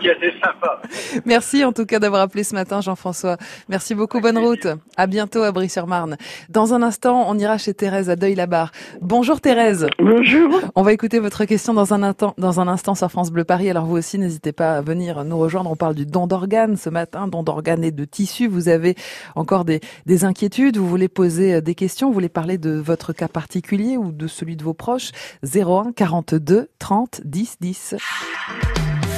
c'est 0.02 0.34
sympa. 0.40 0.82
Merci 1.26 1.64
en 1.64 1.74
tout 1.74 1.86
cas 1.86 2.00
d'avoir 2.00 2.22
appelé 2.22 2.44
ce 2.44 2.56
matin, 2.56 2.82
Jean-François. 2.82 3.38
Merci 3.68 3.96
beaucoup. 3.96 4.20
Bonne 4.20 4.38
route. 4.38 4.68
À 4.98 5.08
bientôt 5.08 5.44
à 5.44 5.52
Brie-sur-Marne. 5.52 6.18
Dans 6.50 6.74
un 6.74 6.82
instant, 6.82 7.26
on 7.28 7.38
ira 7.38 7.58
chez 7.58 7.74
Thérèse 7.74 8.10
à 8.10 8.16
Deuil-la-Barre. 8.16 8.72
Bonjour 9.02 9.42
Thérèse. 9.42 9.88
Bonjour. 10.00 10.62
On 10.76 10.82
va 10.82 10.94
écouter 10.94 11.20
votre 11.20 11.46
question 11.46 11.74
dans 11.74 11.94
un 11.94 12.04
instant, 12.04 12.34
dans 12.38 12.60
un 12.60 12.68
instant 12.68 12.96
sur 12.96 13.10
France 13.10 13.32
Bleu 13.32 13.44
Paris. 13.44 13.70
Alors 13.70 13.86
vous 13.86 13.98
aussi, 13.98 14.18
n'hésitez 14.18 14.52
pas 14.52 14.78
à 14.78 14.82
venir 14.82 15.24
nous 15.24 15.38
rejoindre. 15.38 15.72
On 15.72 15.76
parle 15.76 15.96
du 15.96 16.06
don 16.06 16.28
d'organes 16.28 16.78
ce 16.78 16.90
matin, 16.90 17.28
don 17.28 17.44
d'organes 17.44 17.84
et 17.84 17.92
de 17.92 18.06
tissus. 18.06 18.48
Vous 18.48 18.70
avez 18.70 18.96
encore 19.40 19.64
des, 19.64 19.80
des 20.06 20.26
inquiétudes, 20.26 20.78
vous 20.78 20.88
voulez 20.88 21.08
poser 21.08 21.56
euh, 21.56 21.62
des 21.62 21.74
questions, 21.74 22.08
vous 22.08 22.14
voulez 22.14 22.30
parler 22.30 22.58
de 22.58 22.72
votre 22.72 23.14
cas 23.14 23.30
particulier 23.30 23.98
ou 23.98 24.12
de 24.12 24.28
celui 24.28 24.58
de 24.58 24.64
vos 24.64 24.74
proches? 24.74 25.12
01 25.44 25.94
42 25.96 26.68
30 26.78 27.22
10 27.24 27.56
10. 27.62 27.96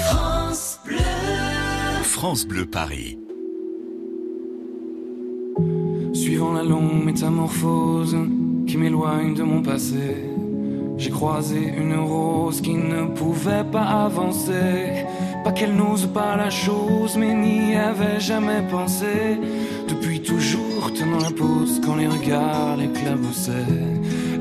France 0.05 0.79
Bleu. 0.85 0.97
France 2.03 2.45
Bleu 2.45 2.65
Paris. 2.65 3.17
Suivant 6.13 6.53
la 6.53 6.63
longue 6.63 7.03
métamorphose 7.03 8.15
qui 8.67 8.77
m'éloigne 8.77 9.33
de 9.33 9.43
mon 9.43 9.63
passé, 9.63 10.29
j'ai 10.97 11.09
croisé 11.09 11.57
une 11.57 11.95
rose 11.95 12.61
qui 12.61 12.75
ne 12.75 13.07
pouvait 13.07 13.63
pas 13.63 14.05
avancer. 14.05 15.05
Pas 15.43 15.51
qu'elle 15.51 15.75
n'ose 15.75 16.07
pas 16.07 16.35
la 16.35 16.49
chose, 16.49 17.17
mais 17.17 17.33
n'y 17.33 17.75
avait 17.75 18.19
jamais 18.19 18.61
pensé. 18.69 19.39
Depuis 19.87 20.21
toujours 20.21 20.93
tenant 20.93 21.19
la 21.19 21.31
pose 21.31 21.81
quand 21.83 21.95
les 21.95 22.07
regards 22.07 22.77
l'éclaboussaient. 22.77 23.91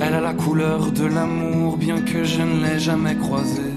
Elle 0.00 0.14
a 0.14 0.20
la 0.20 0.34
couleur 0.34 0.92
de 0.92 1.06
l'amour, 1.06 1.78
bien 1.78 2.00
que 2.02 2.24
je 2.24 2.42
ne 2.42 2.64
l'ai 2.64 2.78
jamais 2.78 3.16
croisée. 3.16 3.76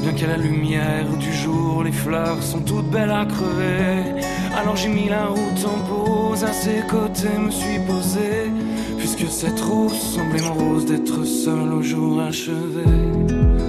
Bien 0.00 0.12
qu'à 0.12 0.26
la 0.28 0.36
lumière 0.38 1.06
du 1.18 1.32
jour, 1.32 1.84
les 1.84 1.92
fleurs 1.92 2.42
sont 2.42 2.60
toutes 2.60 2.90
belles 2.90 3.10
à 3.10 3.26
crever. 3.26 4.22
Alors 4.58 4.76
j'ai 4.76 4.88
mis 4.88 5.08
la 5.08 5.26
route 5.26 5.66
en 5.66 5.78
pause, 5.88 6.44
à 6.44 6.52
ses 6.52 6.80
côtés 6.88 7.38
me 7.38 7.50
suis 7.50 7.78
posé. 7.86 8.50
Puisque 8.96 9.26
cette 9.30 9.60
rose 9.60 9.92
semblait 9.92 10.42
mon 10.42 10.54
rose 10.54 10.86
d'être 10.86 11.24
seul 11.24 11.72
au 11.72 11.82
jour 11.82 12.20
achevé. 12.20 12.86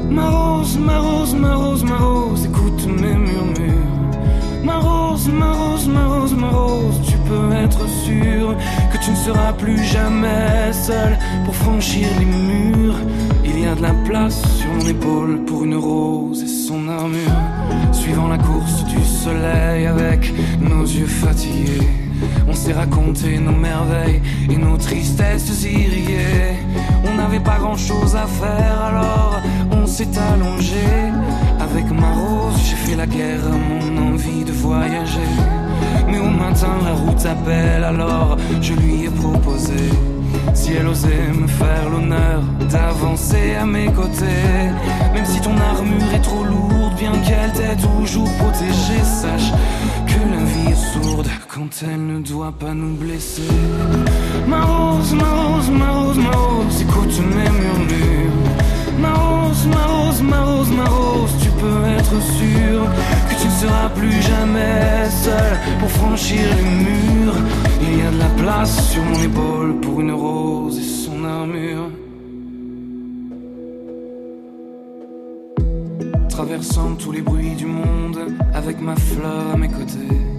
Ma 0.09 0.29
rose, 0.29 0.77
ma 0.77 0.99
rose, 0.99 1.35
ma 1.35 1.55
rose, 1.55 1.83
ma 1.83 1.97
rose, 1.97 2.47
mes 2.89 3.15
murmures. 3.15 3.89
Ma 4.63 4.77
rose, 4.77 5.27
ma 5.29 5.51
rose, 5.53 5.87
ma 5.87 6.05
rose, 6.07 6.33
ma 6.33 6.49
rose, 6.49 7.01
tu 7.07 7.17
peux 7.27 7.53
être 7.53 7.87
sûr 7.87 8.55
que 8.91 8.97
tu 8.97 9.11
ne 9.11 9.15
seras 9.15 9.53
plus 9.53 9.81
jamais 9.83 10.73
seul 10.73 11.17
pour 11.45 11.55
franchir 11.55 12.07
les 12.19 12.25
murs. 12.25 12.99
Il 13.45 13.59
y 13.61 13.65
a 13.65 13.75
de 13.75 13.81
la 13.81 13.93
place 14.05 14.41
sur 14.57 14.67
mon 14.73 14.85
épaule 14.87 15.45
pour 15.45 15.63
une 15.63 15.75
rose 15.75 16.43
et 16.43 16.47
son 16.47 16.87
armure. 16.87 17.41
Suivant 17.91 18.27
la 18.27 18.37
course 18.37 18.83
du 18.85 19.03
soleil 19.03 19.85
avec 19.85 20.33
nos 20.59 20.83
yeux 20.83 21.07
fatigués. 21.07 21.87
On 22.47 22.53
s'est 22.53 22.73
raconté 22.73 23.37
nos 23.39 23.51
merveilles 23.51 24.21
et 24.49 24.57
nos 24.57 24.77
tristesses 24.77 25.63
irriguées. 25.63 26.57
On 27.05 27.15
n'avait 27.15 27.39
pas 27.39 27.57
grand 27.57 27.77
chose 27.77 28.15
à 28.15 28.27
faire 28.27 28.81
alors 28.81 29.39
on 29.71 29.85
s'est 29.85 30.17
allongé. 30.33 31.11
Avec 31.71 31.91
ma 31.91 32.11
rose, 32.11 32.59
j'ai 32.67 32.75
fait 32.75 32.95
la 32.95 33.05
guerre 33.05 33.45
à 33.45 33.55
mon 33.55 34.13
envie 34.13 34.43
de 34.43 34.51
voyager. 34.51 35.31
Mais 36.09 36.19
au 36.19 36.29
matin, 36.29 36.75
la 36.83 36.93
route 36.93 37.25
appelle 37.25 37.83
alors 37.83 38.37
je 38.61 38.73
lui 38.73 39.05
ai 39.05 39.09
proposé. 39.09 39.89
Si 40.53 40.73
elle 40.73 40.87
osait 40.87 41.31
me 41.39 41.47
faire 41.47 41.89
l'honneur 41.91 42.41
d'avancer 42.71 43.55
à 43.55 43.65
mes 43.65 43.87
côtés, 43.87 44.63
même 45.13 45.25
si 45.25 45.39
ton 45.41 45.55
armure 45.57 46.13
est 46.13 46.21
trop 46.21 46.43
lourde, 46.43 46.93
bien 46.97 47.11
qu'elle 47.25 47.51
t'ait 47.53 47.75
toujours 47.75 48.31
protégée, 48.37 49.03
sache 49.03 49.51
que 50.07 50.19
la 50.33 50.43
vie 50.43 50.71
est 50.71 50.93
sourde 50.93 51.29
quand 51.47 51.69
elle 51.83 52.05
ne 52.07 52.19
doit 52.19 52.51
pas 52.51 52.73
nous 52.73 52.95
blesser. 52.95 53.43
Ma 54.47 54.61
rose, 54.63 55.13
ma 55.13 55.29
rose, 55.41 55.69
ma 55.69 55.91
rose, 55.91 56.17
ma 56.17 56.31
rose, 56.31 56.81
écoute 56.81 57.19
mes 57.19 57.49
murmures. 57.61 58.33
Ma 58.99 59.13
rose, 59.13 59.67
ma 59.67 59.85
rose, 59.85 60.21
ma 60.21 60.41
rose, 60.41 60.71
ma 60.71 60.85
rose, 60.85 61.33
tu 61.41 61.48
peux 61.59 61.83
être 61.97 62.21
sûr 62.21 62.77
que 63.29 63.35
tu 63.41 63.47
ne 63.47 63.57
seras 63.61 63.89
plus 63.89 64.21
jamais 64.21 65.09
seul 65.09 65.57
pour 65.79 65.89
franchir 65.89 66.41
les 66.57 66.69
murs. 66.85 67.35
Il 67.81 67.99
y 67.99 68.01
a 68.01 68.11
de 68.11 68.19
la 68.19 68.31
place 68.41 68.91
sur 68.91 69.03
mon 69.03 69.19
épaule 69.21 69.79
pour 69.81 70.01
une 70.01 70.11
rose 70.11 70.77
et 70.77 70.89
son 71.05 71.23
armure. 71.23 71.89
Traversant 76.29 76.95
tous 76.95 77.11
les 77.11 77.21
bruits 77.21 77.55
du 77.55 77.65
monde 77.65 78.19
avec 78.53 78.79
ma 78.81 78.95
fleur 78.95 79.53
à 79.53 79.57
mes 79.57 79.67
côtés 79.67 80.38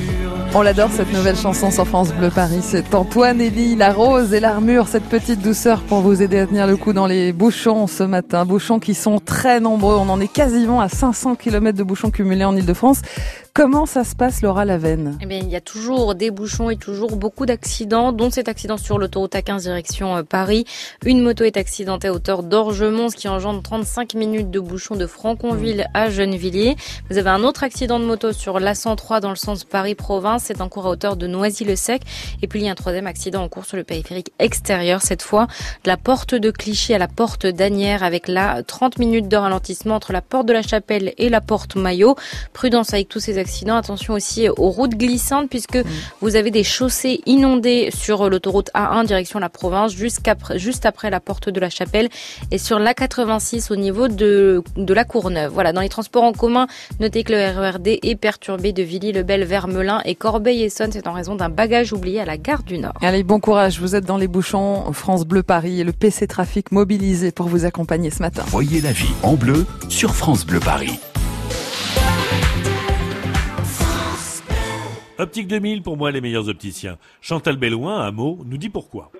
On 0.53 0.63
l'adore 0.63 0.91
cette 0.91 1.13
nouvelle 1.13 1.37
chanson 1.37 1.71
sur 1.71 1.87
France 1.87 2.13
Bleu 2.13 2.29
Paris. 2.29 2.59
C'est 2.61 2.93
Antoine 2.93 3.39
Elie, 3.39 3.77
la 3.77 3.93
rose 3.93 4.33
et 4.33 4.41
l'armure, 4.41 4.89
cette 4.89 5.05
petite 5.05 5.41
douceur 5.41 5.81
pour 5.81 6.01
vous 6.01 6.21
aider 6.21 6.39
à 6.39 6.45
tenir 6.45 6.67
le 6.67 6.75
coup 6.75 6.91
dans 6.91 7.07
les 7.07 7.31
bouchons 7.31 7.87
ce 7.87 8.03
matin. 8.03 8.43
Bouchons 8.43 8.77
qui 8.77 8.93
sont 8.93 9.19
très 9.19 9.61
nombreux. 9.61 9.95
On 9.95 10.09
en 10.09 10.19
est 10.19 10.27
quasiment 10.27 10.81
à 10.81 10.89
500 10.89 11.35
km 11.35 11.77
de 11.77 11.83
bouchons 11.83 12.11
cumulés 12.11 12.43
en 12.43 12.53
Ile-de-France. 12.53 13.01
Comment 13.53 13.85
ça 13.85 14.05
se 14.05 14.15
passe, 14.15 14.41
Laura 14.41 14.63
Lavenne? 14.63 15.17
Eh 15.19 15.25
bien, 15.25 15.39
il 15.39 15.49
y 15.49 15.57
a 15.57 15.61
toujours 15.61 16.15
des 16.15 16.31
bouchons 16.31 16.69
et 16.69 16.77
toujours 16.77 17.17
beaucoup 17.17 17.45
d'accidents, 17.45 18.13
dont 18.13 18.29
cet 18.29 18.47
accident 18.47 18.77
sur 18.77 18.97
l'autoroute 18.97 19.33
A15 19.33 19.63
direction 19.63 20.15
euh, 20.15 20.23
Paris. 20.23 20.63
Une 21.05 21.21
moto 21.21 21.43
est 21.43 21.57
accidentée 21.57 22.07
à 22.07 22.13
hauteur 22.13 22.43
d'Orgemont, 22.43 23.09
ce 23.09 23.17
qui 23.17 23.27
engendre 23.27 23.61
35 23.61 24.13
minutes 24.13 24.51
de 24.51 24.61
bouchons 24.61 24.95
de 24.95 25.05
Franconville 25.05 25.85
à 25.93 26.09
Gennevilliers. 26.09 26.77
Vous 27.09 27.17
avez 27.17 27.29
un 27.29 27.43
autre 27.43 27.65
accident 27.65 27.99
de 27.99 28.05
moto 28.05 28.31
sur 28.31 28.57
l'A103 28.57 29.19
dans 29.19 29.31
le 29.31 29.35
sens 29.35 29.65
Paris-Province. 29.65 30.43
C'est 30.45 30.61
en 30.61 30.69
cours 30.69 30.85
à 30.85 30.91
hauteur 30.91 31.17
de 31.17 31.27
Noisy-le-Sec. 31.27 32.03
Et 32.41 32.47
puis, 32.47 32.61
il 32.61 32.65
y 32.67 32.69
a 32.69 32.71
un 32.71 32.75
troisième 32.75 33.05
accident 33.05 33.43
en 33.43 33.49
cours 33.49 33.65
sur 33.65 33.75
le 33.75 33.83
périphérique 33.83 34.31
extérieur, 34.39 35.01
cette 35.01 35.23
fois 35.23 35.47
de 35.83 35.89
la 35.89 35.97
porte 35.97 36.35
de 36.35 36.51
Clichy 36.51 36.93
à 36.93 36.97
la 36.97 37.09
porte 37.09 37.45
d'Anières, 37.45 38.03
avec 38.03 38.29
là 38.29 38.63
30 38.63 38.97
minutes 38.97 39.27
de 39.27 39.35
ralentissement 39.35 39.95
entre 39.95 40.13
la 40.13 40.21
porte 40.21 40.45
de 40.45 40.53
la 40.53 40.61
Chapelle 40.61 41.13
et 41.17 41.27
la 41.27 41.41
porte 41.41 41.75
Maillot. 41.75 42.15
Prudence 42.53 42.93
avec 42.93 43.09
tous 43.09 43.19
ces 43.19 43.40
accidents. 43.41 43.75
Attention 43.75 44.13
aussi 44.13 44.47
aux 44.47 44.69
routes 44.69 44.95
glissantes 44.95 45.49
puisque 45.49 45.79
vous 46.21 46.35
avez 46.37 46.51
des 46.51 46.63
chaussées 46.63 47.19
inondées 47.25 47.89
sur 47.93 48.29
l'autoroute 48.29 48.69
A1 48.73 49.05
direction 49.05 49.39
la 49.39 49.49
province 49.49 49.93
jusqu'après, 49.93 50.57
juste 50.57 50.85
après 50.85 51.09
la 51.09 51.19
porte 51.19 51.49
de 51.49 51.59
la 51.59 51.69
Chapelle 51.69 52.07
et 52.51 52.57
sur 52.57 52.79
l'A86 52.79 53.73
au 53.73 53.75
niveau 53.75 54.07
de, 54.07 54.63
de 54.77 54.93
la 54.93 55.03
Courneuve. 55.03 55.51
Voilà, 55.51 55.73
dans 55.73 55.81
les 55.81 55.89
transports 55.89 56.23
en 56.23 56.31
commun, 56.31 56.67
notez 56.99 57.23
que 57.23 57.33
le 57.33 57.59
RERD 57.59 57.87
est 57.87 58.15
perturbé 58.15 58.71
de 58.71 58.83
Villy-le-Bel 58.83 59.43
vers 59.43 59.67
Melun 59.67 60.01
et 60.05 60.15
Corbeil-Essonne. 60.15 60.91
C'est 60.91 61.07
en 61.07 61.13
raison 61.13 61.35
d'un 61.35 61.49
bagage 61.49 61.91
oublié 61.91 62.21
à 62.21 62.25
la 62.25 62.37
gare 62.37 62.63
du 62.63 62.77
Nord. 62.77 62.93
Allez, 63.01 63.23
bon 63.23 63.39
courage. 63.39 63.79
Vous 63.79 63.95
êtes 63.95 64.05
dans 64.05 64.17
les 64.17 64.27
bouchons 64.27 64.91
France 64.93 65.25
Bleu 65.25 65.43
Paris 65.43 65.81
et 65.81 65.83
le 65.83 65.91
PC 65.91 66.27
Trafic 66.27 66.71
mobilisé 66.71 67.31
pour 67.31 67.47
vous 67.47 67.65
accompagner 67.65 68.11
ce 68.11 68.21
matin. 68.21 68.43
Voyez 68.47 68.81
la 68.81 68.91
vie 68.91 69.11
en 69.23 69.33
bleu 69.33 69.65
sur 69.89 70.15
France 70.15 70.45
Bleu 70.45 70.59
Paris. 70.59 70.99
Optique 75.21 75.47
2000, 75.47 75.83
pour 75.83 75.97
moi, 75.97 76.09
les 76.09 76.19
meilleurs 76.19 76.49
opticiens. 76.49 76.97
Chantal 77.21 77.55
Belloin, 77.55 77.99
un 78.01 78.11
mot, 78.11 78.39
nous 78.43 78.57
dit 78.57 78.69
pourquoi 78.69 79.11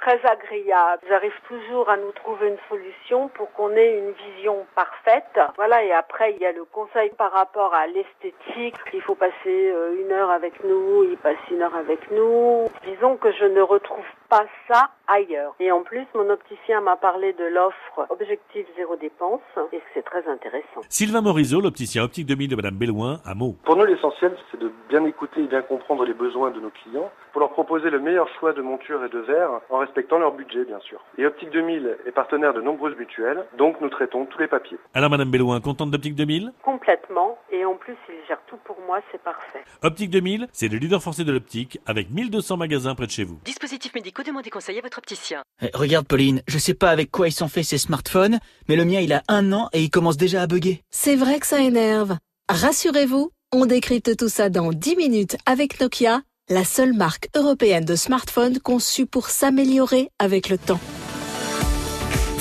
très 0.00 0.18
agréable. 0.26 1.02
J'arrive 1.08 1.38
toujours 1.46 1.88
à 1.90 1.96
nous 1.96 2.10
trouver 2.12 2.48
une 2.48 2.58
solution 2.68 3.28
pour 3.28 3.52
qu'on 3.52 3.70
ait 3.72 3.98
une 3.98 4.12
vision 4.12 4.66
parfaite. 4.74 5.38
Voilà, 5.56 5.84
et 5.84 5.92
après, 5.92 6.32
il 6.32 6.40
y 6.40 6.46
a 6.46 6.52
le 6.52 6.64
conseil 6.64 7.10
par 7.18 7.32
rapport 7.32 7.74
à 7.74 7.86
l'esthétique. 7.86 8.76
Il 8.94 9.02
faut 9.02 9.14
passer 9.14 9.34
euh, 9.46 10.02
une 10.02 10.10
heure 10.10 10.30
avec 10.30 10.64
nous, 10.64 11.04
il 11.04 11.18
passe 11.18 11.36
une 11.50 11.62
heure 11.62 11.76
avec 11.76 12.10
nous. 12.10 12.68
Disons 12.86 13.16
que 13.16 13.30
je 13.32 13.44
ne 13.44 13.60
retrouve 13.60 14.04
pas 14.30 14.46
ça 14.68 14.90
ailleurs. 15.08 15.54
Et 15.58 15.72
en 15.72 15.82
plus, 15.82 16.06
mon 16.14 16.30
opticien 16.30 16.80
m'a 16.80 16.96
parlé 16.96 17.32
de 17.32 17.44
l'offre 17.44 18.06
Objectif 18.10 18.64
Zéro 18.76 18.94
Dépense 18.96 19.40
et 19.72 19.80
c'est 19.92 20.04
très 20.04 20.26
intéressant. 20.28 20.82
Sylvain 20.88 21.20
Morisot, 21.20 21.60
l'opticien 21.60 22.04
optique 22.04 22.26
2000 22.26 22.48
de 22.48 22.56
Madame 22.56 22.76
Belloin, 22.76 23.18
à 23.24 23.34
mot. 23.34 23.56
Pour 23.64 23.76
nous, 23.76 23.84
l'essentiel, 23.84 24.36
c'est 24.50 24.60
de 24.60 24.70
bien 24.88 25.04
écouter 25.04 25.42
et 25.42 25.48
bien 25.48 25.62
comprendre 25.62 26.04
les 26.04 26.14
besoins 26.14 26.52
de 26.52 26.60
nos 26.60 26.70
clients 26.70 27.10
pour 27.32 27.40
leur 27.40 27.50
proposer 27.50 27.90
le 27.90 27.98
meilleur 27.98 28.28
choix 28.38 28.52
de 28.52 28.62
monture 28.62 29.04
et 29.04 29.08
de 29.08 29.18
verre 29.18 29.50
en 29.68 29.78
respectant 29.78 30.18
leur 30.18 30.32
budget, 30.32 30.64
bien 30.64 30.80
sûr. 30.80 31.00
Et 31.18 31.26
Optique 31.26 31.50
2000 31.50 31.98
est 32.06 32.12
partenaire 32.12 32.54
de 32.54 32.60
nombreuses 32.60 32.96
mutuelles, 32.96 33.44
donc 33.58 33.80
nous 33.80 33.88
traitons 33.88 34.26
tous 34.26 34.38
les 34.38 34.48
papiers. 34.48 34.78
Alors, 34.94 35.10
Madame 35.10 35.30
Belloin, 35.30 35.60
contente 35.60 35.90
d'Optique 35.90 36.14
2000 36.14 36.52
Complètement. 36.62 37.36
Et 37.50 37.64
en 37.64 37.74
plus, 37.74 37.96
il 38.08 38.26
gère 38.28 38.40
tout 38.46 38.58
pour 38.64 38.76
moi, 38.86 39.00
c'est 39.10 39.22
parfait. 39.22 39.64
Optique 39.82 40.10
2000, 40.10 40.46
c'est 40.52 40.68
le 40.68 40.78
leader 40.78 41.00
français 41.00 41.24
de 41.24 41.32
l'optique 41.32 41.80
avec 41.86 42.10
1200 42.10 42.56
magasins 42.56 42.94
près 42.94 43.06
de 43.06 43.10
chez 43.10 43.24
vous. 43.24 43.38
Dispositifs 43.44 43.94
médicaux, 44.20 44.30
demandez 44.30 44.50
conseil 44.50 44.78
à 44.78 44.82
votre 44.82 44.98
opticien. 44.98 45.42
Eh, 45.62 45.70
regarde, 45.74 46.06
Pauline, 46.06 46.42
je 46.46 46.58
sais 46.58 46.74
pas 46.74 46.90
avec 46.90 47.10
quoi 47.10 47.28
ils 47.28 47.32
sont 47.32 47.48
faits 47.48 47.64
ces 47.64 47.78
smartphones, 47.78 48.38
mais 48.68 48.76
le 48.76 48.84
mien, 48.84 49.00
il 49.00 49.12
a 49.12 49.22
un 49.28 49.52
an 49.52 49.68
et 49.72 49.82
il 49.82 49.90
commence 49.90 50.16
déjà 50.16 50.42
à 50.42 50.46
bugger. 50.46 50.82
C'est 50.90 51.16
vrai 51.16 51.40
que 51.40 51.46
ça 51.46 51.60
énerve. 51.60 52.16
Rassurez-vous, 52.48 53.30
on 53.52 53.66
décrypte 53.66 54.16
tout 54.16 54.28
ça 54.28 54.48
dans 54.48 54.72
10 54.72 54.96
minutes 54.96 55.36
avec 55.46 55.80
Nokia 55.80 56.22
la 56.48 56.64
seule 56.64 56.92
marque 56.92 57.28
européenne 57.36 57.84
de 57.84 57.94
smartphones 57.94 58.58
conçue 58.58 59.06
pour 59.06 59.28
s'améliorer 59.28 60.10
avec 60.18 60.48
le 60.48 60.58
temps. 60.58 60.80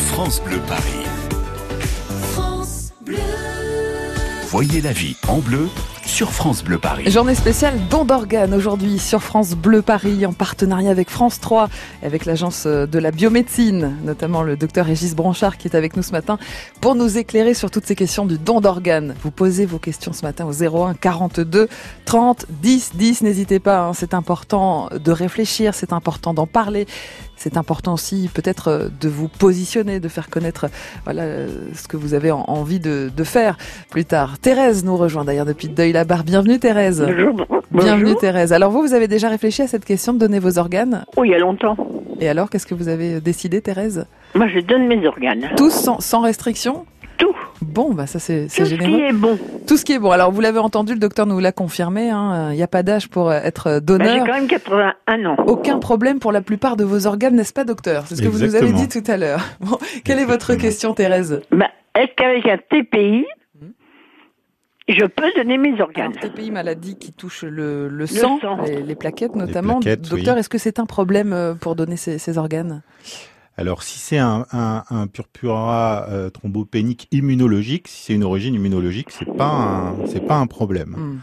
France 0.07 0.41
Bleu 0.41 0.59
Paris. 0.67 1.05
France 2.31 2.91
Bleu. 3.01 3.17
Voyez 4.47 4.81
la 4.81 4.93
vie 4.93 5.15
en 5.27 5.37
bleu 5.37 5.69
sur 6.09 6.31
France 6.31 6.63
Bleu 6.63 6.79
Paris. 6.79 7.09
Journée 7.09 7.35
spéciale 7.35 7.75
don 7.89 8.03
d'organes 8.03 8.53
aujourd'hui 8.55 8.97
sur 8.97 9.21
France 9.21 9.51
Bleu 9.51 9.83
Paris 9.83 10.25
en 10.25 10.33
partenariat 10.33 10.89
avec 10.89 11.09
France 11.09 11.39
3 11.39 11.69
et 12.01 12.05
avec 12.07 12.25
l'agence 12.25 12.65
de 12.65 12.99
la 12.99 13.11
biomédecine, 13.11 13.95
notamment 14.03 14.41
le 14.41 14.57
docteur 14.57 14.87
Régis 14.87 15.15
Branchard 15.15 15.57
qui 15.57 15.67
est 15.67 15.75
avec 15.75 15.95
nous 15.95 16.01
ce 16.01 16.11
matin 16.11 16.39
pour 16.81 16.95
nous 16.95 17.19
éclairer 17.19 17.53
sur 17.53 17.69
toutes 17.69 17.85
ces 17.85 17.95
questions 17.95 18.25
du 18.25 18.39
don 18.39 18.59
d'organes. 18.59 19.13
Vous 19.21 19.29
posez 19.29 19.67
vos 19.67 19.77
questions 19.77 20.11
ce 20.11 20.23
matin 20.23 20.45
au 20.45 20.51
01 20.51 20.95
42 20.95 21.69
30 22.05 22.45
10 22.49 22.91
10. 22.95 23.21
N'hésitez 23.21 23.59
pas, 23.59 23.81
hein, 23.81 23.93
c'est 23.93 24.15
important 24.15 24.89
de 24.91 25.11
réfléchir, 25.11 25.75
c'est 25.75 25.93
important 25.93 26.33
d'en 26.33 26.47
parler. 26.47 26.87
C'est 27.41 27.55
important 27.55 27.93
aussi 27.93 28.29
peut-être 28.33 28.67
euh, 28.67 28.89
de 28.99 29.07
vous 29.07 29.29
positionner, 29.29 30.01
de 30.01 30.09
faire 30.09 30.29
connaître 30.29 30.67
voilà 31.05 31.23
ce 31.73 31.87
que 31.87 31.95
vous 31.95 32.13
avez 32.13 32.31
envie 32.31 32.81
de, 32.81 33.09
de 33.15 33.23
faire 33.23 33.57
plus 33.89 34.03
tard. 34.03 34.39
Thérèse 34.39 34.83
nous 34.83 34.97
rejoint 34.97 35.23
d'ailleurs 35.23 35.45
depuis 35.45 35.69
Deuil-la-Barre. 35.69 36.25
Bienvenue 36.25 36.59
Thérèse. 36.59 37.01
Bonjour. 37.01 37.45
Bienvenue 37.71 38.15
Thérèse. 38.15 38.51
Alors 38.51 38.71
vous, 38.71 38.81
vous 38.81 38.93
avez 38.93 39.07
déjà 39.07 39.29
réfléchi 39.29 39.61
à 39.61 39.67
cette 39.67 39.85
question 39.85 40.11
de 40.13 40.19
donner 40.19 40.39
vos 40.39 40.59
organes? 40.59 41.05
Oui, 41.15 41.29
il 41.29 41.31
y 41.31 41.35
a 41.35 41.39
longtemps. 41.39 41.77
Et 42.19 42.27
alors, 42.27 42.49
qu'est-ce 42.49 42.67
que 42.67 42.75
vous 42.75 42.89
avez 42.89 43.21
décidé 43.21 43.61
Thérèse? 43.61 44.05
Moi, 44.35 44.47
je 44.53 44.59
donne 44.59 44.87
mes 44.87 45.07
organes. 45.07 45.51
Tous 45.55 45.71
sans, 45.71 46.01
sans 46.01 46.21
restriction? 46.21 46.85
Bon, 47.79 47.93
bah 47.93 48.07
ça 48.07 48.19
c'est 48.19 48.49
généreux. 48.49 48.67
Tout 48.67 48.75
ce 48.75 48.97
qui 48.97 49.01
est 49.01 49.13
bon. 49.13 49.39
Tout 49.65 49.77
ce 49.77 49.85
qui 49.85 49.93
est 49.93 49.99
bon. 49.99 50.11
Alors 50.11 50.33
vous 50.33 50.41
l'avez 50.41 50.59
entendu, 50.59 50.91
le 50.91 50.99
docteur 50.99 51.25
nous 51.25 51.39
l'a 51.39 51.53
confirmé. 51.53 52.07
Il 52.07 52.09
hein, 52.09 52.51
n'y 52.51 52.61
a 52.61 52.67
pas 52.67 52.83
d'âge 52.83 53.07
pour 53.07 53.31
être 53.31 53.79
donneur. 53.79 54.25
Bah, 54.25 54.25
J'ai 54.25 54.31
quand 54.31 54.37
même 54.37 54.47
81 54.47 55.25
ans. 55.25 55.37
Aucun 55.47 55.79
problème 55.79 56.19
pour 56.19 56.33
la 56.33 56.41
plupart 56.41 56.75
de 56.75 56.83
vos 56.83 57.07
organes, 57.07 57.37
n'est-ce 57.37 57.53
pas, 57.53 57.63
docteur? 57.63 58.03
C'est 58.05 58.17
ce 58.17 58.21
que 58.21 58.27
vous 58.27 58.43
nous 58.43 58.55
avez 58.55 58.73
dit 58.73 58.89
tout 58.89 59.09
à 59.09 59.15
l'heure. 59.15 59.39
Bon, 59.61 59.77
quelle 60.03 60.19
est 60.19 60.25
votre 60.25 60.55
question, 60.55 60.93
Thérèse? 60.93 61.41
Bah, 61.51 61.69
Est-ce 61.95 62.13
qu'avec 62.17 62.45
un 62.47 62.57
TPI, 62.57 63.25
je 64.89 65.05
peux 65.05 65.31
donner 65.37 65.57
mes 65.57 65.79
organes? 65.79 66.11
Alors, 66.17 66.33
TPI, 66.33 66.51
maladie 66.51 66.97
qui 66.97 67.13
touche 67.13 67.43
le, 67.43 67.87
le, 67.87 68.07
sang, 68.07 68.39
sang. 68.41 68.57
Les, 68.65 68.81
les, 68.81 68.95
plaquettes 68.95 69.37
notamment. 69.37 69.79
plaquettes, 69.79 70.09
docteur, 70.09 70.33
oui. 70.33 70.39
est-ce 70.41 70.49
que 70.49 70.57
c'est 70.57 70.79
un 70.79 70.85
problème 70.85 71.31
euh, 71.31 71.53
pour 71.53 71.75
donner 71.75 71.95
ces, 71.95 72.17
ces 72.17 72.37
organes? 72.37 72.81
Alors, 73.59 73.83
si 73.83 73.99
c'est 73.99 74.17
un, 74.17 74.45
un, 74.53 74.85
un, 74.89 75.07
purpura 75.07 76.05
euh, 76.07 76.29
thrombopénique 76.29 77.09
immunologique, 77.11 77.89
si 77.89 78.03
c'est 78.05 78.13
une 78.13 78.23
origine 78.23 78.53
immunologique, 78.53 79.11
c'est 79.11 79.35
pas 79.35 79.49
un, 79.51 80.05
c'est 80.05 80.25
pas 80.25 80.37
un 80.37 80.47
problème. 80.47 80.95
Mm. 80.97 81.21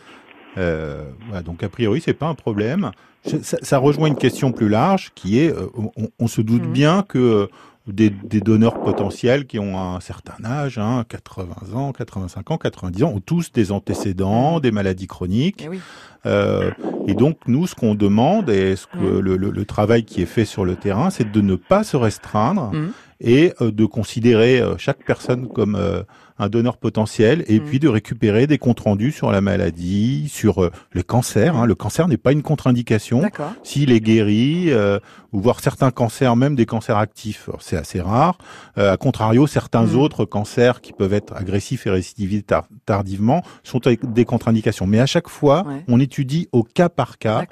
Euh, 0.58 1.10
voilà, 1.28 1.42
donc 1.42 1.62
a 1.62 1.70
priori, 1.70 2.02
c'est 2.02 2.12
pas 2.12 2.26
un 2.26 2.34
problème. 2.34 2.90
Ça, 3.24 3.56
ça, 3.62 3.78
rejoint 3.78 4.08
une 4.08 4.18
question 4.18 4.52
plus 4.52 4.68
large, 4.68 5.12
qui 5.14 5.38
est, 5.38 5.50
euh, 5.50 5.68
on, 5.96 6.10
on, 6.18 6.26
se 6.26 6.42
doute 6.42 6.66
Mm. 6.66 6.72
bien 6.72 7.04
que 7.08 7.48
des, 7.86 8.10
des, 8.10 8.40
donneurs 8.40 8.80
potentiels 8.80 9.46
qui 9.46 9.58
ont 9.58 9.78
un 9.78 10.00
certain 10.00 10.44
âge, 10.44 10.78
hein, 10.78 11.04
80 11.08 11.74
ans, 11.74 11.92
85 11.92 12.50
ans, 12.50 12.58
90 12.58 13.02
ans, 13.04 13.12
ont 13.14 13.20
tous 13.20 13.52
des 13.52 13.70
antécédents, 13.72 14.60
des 14.60 14.72
maladies 14.72 15.06
chroniques. 15.06 15.62
Eh 15.64 15.68
oui. 15.68 15.80
Euh, 16.24 16.72
et 17.06 17.14
donc 17.14 17.38
nous, 17.46 17.66
ce 17.68 17.74
qu'on 17.76 17.94
demande 17.94 18.50
et 18.50 18.74
ce 18.74 18.86
que 18.88 18.96
Mm. 18.98 19.20
le, 19.20 19.36
le, 19.36 19.50
le, 19.50 19.64
travail 19.64 20.04
qui 20.04 20.22
est 20.22 20.26
fait 20.26 20.44
sur 20.44 20.64
le 20.64 20.74
terrain, 20.74 21.10
c'est 21.10 21.30
de 21.30 21.40
ne 21.40 21.54
pas 21.54 21.84
se 21.84 21.96
restreindre 21.96 22.70
Mm. 22.72 22.88
et 23.20 23.52
euh, 23.60 23.70
de 23.70 23.84
considérer 23.86 24.60
euh, 24.60 24.74
chaque 24.78 25.04
personne 25.04 25.46
comme 25.48 25.76
euh, 25.76 26.02
un 26.38 26.48
donneur 26.48 26.76
potentiel 26.76 27.44
et 27.48 27.60
Mm. 27.60 27.64
puis 27.64 27.78
de 27.80 27.88
récupérer 27.88 28.46
des 28.46 28.58
comptes 28.58 28.80
rendus 28.80 29.12
sur 29.12 29.30
la 29.32 29.40
maladie, 29.40 30.28
sur 30.28 30.62
euh, 30.64 30.70
les 30.94 31.02
cancers. 31.02 31.56
Hein. 31.56 31.66
Le 31.66 31.74
cancer 31.74 32.08
n'est 32.08 32.16
pas 32.16 32.32
une 32.32 32.42
contre-indication. 32.42 33.22
S'il 33.62 33.90
est 33.92 34.00
guéri, 34.00 34.66
euh, 34.70 34.98
ou 35.32 35.40
voir 35.40 35.60
certains 35.60 35.90
cancers, 35.90 36.36
même 36.36 36.54
des 36.56 36.66
cancers 36.66 36.96
actifs, 36.96 37.48
c'est 37.60 37.76
assez 37.76 38.00
rare. 38.00 38.38
Euh, 38.78 38.92
à 38.92 38.96
contrario, 38.96 39.46
certains 39.46 39.86
Mm. 39.86 39.96
autres 39.98 40.24
cancers 40.24 40.80
qui 40.80 40.92
peuvent 40.92 41.12
être 41.14 41.34
agressifs 41.36 41.86
et 41.86 41.90
récidivistes 41.90 42.46
tar- 42.46 42.68
tardivement 42.84 43.42
sont 43.62 43.80
des 44.02 44.24
contre-indications. 44.24 44.86
Mais 44.86 45.00
à 45.00 45.06
chaque 45.06 45.28
fois, 45.28 45.64
Ouais. 45.66 45.84
on 45.88 46.00
étudie 46.00 46.48
au 46.52 46.62
cas 46.62 46.88
par 46.88 47.18
cas. 47.18 47.44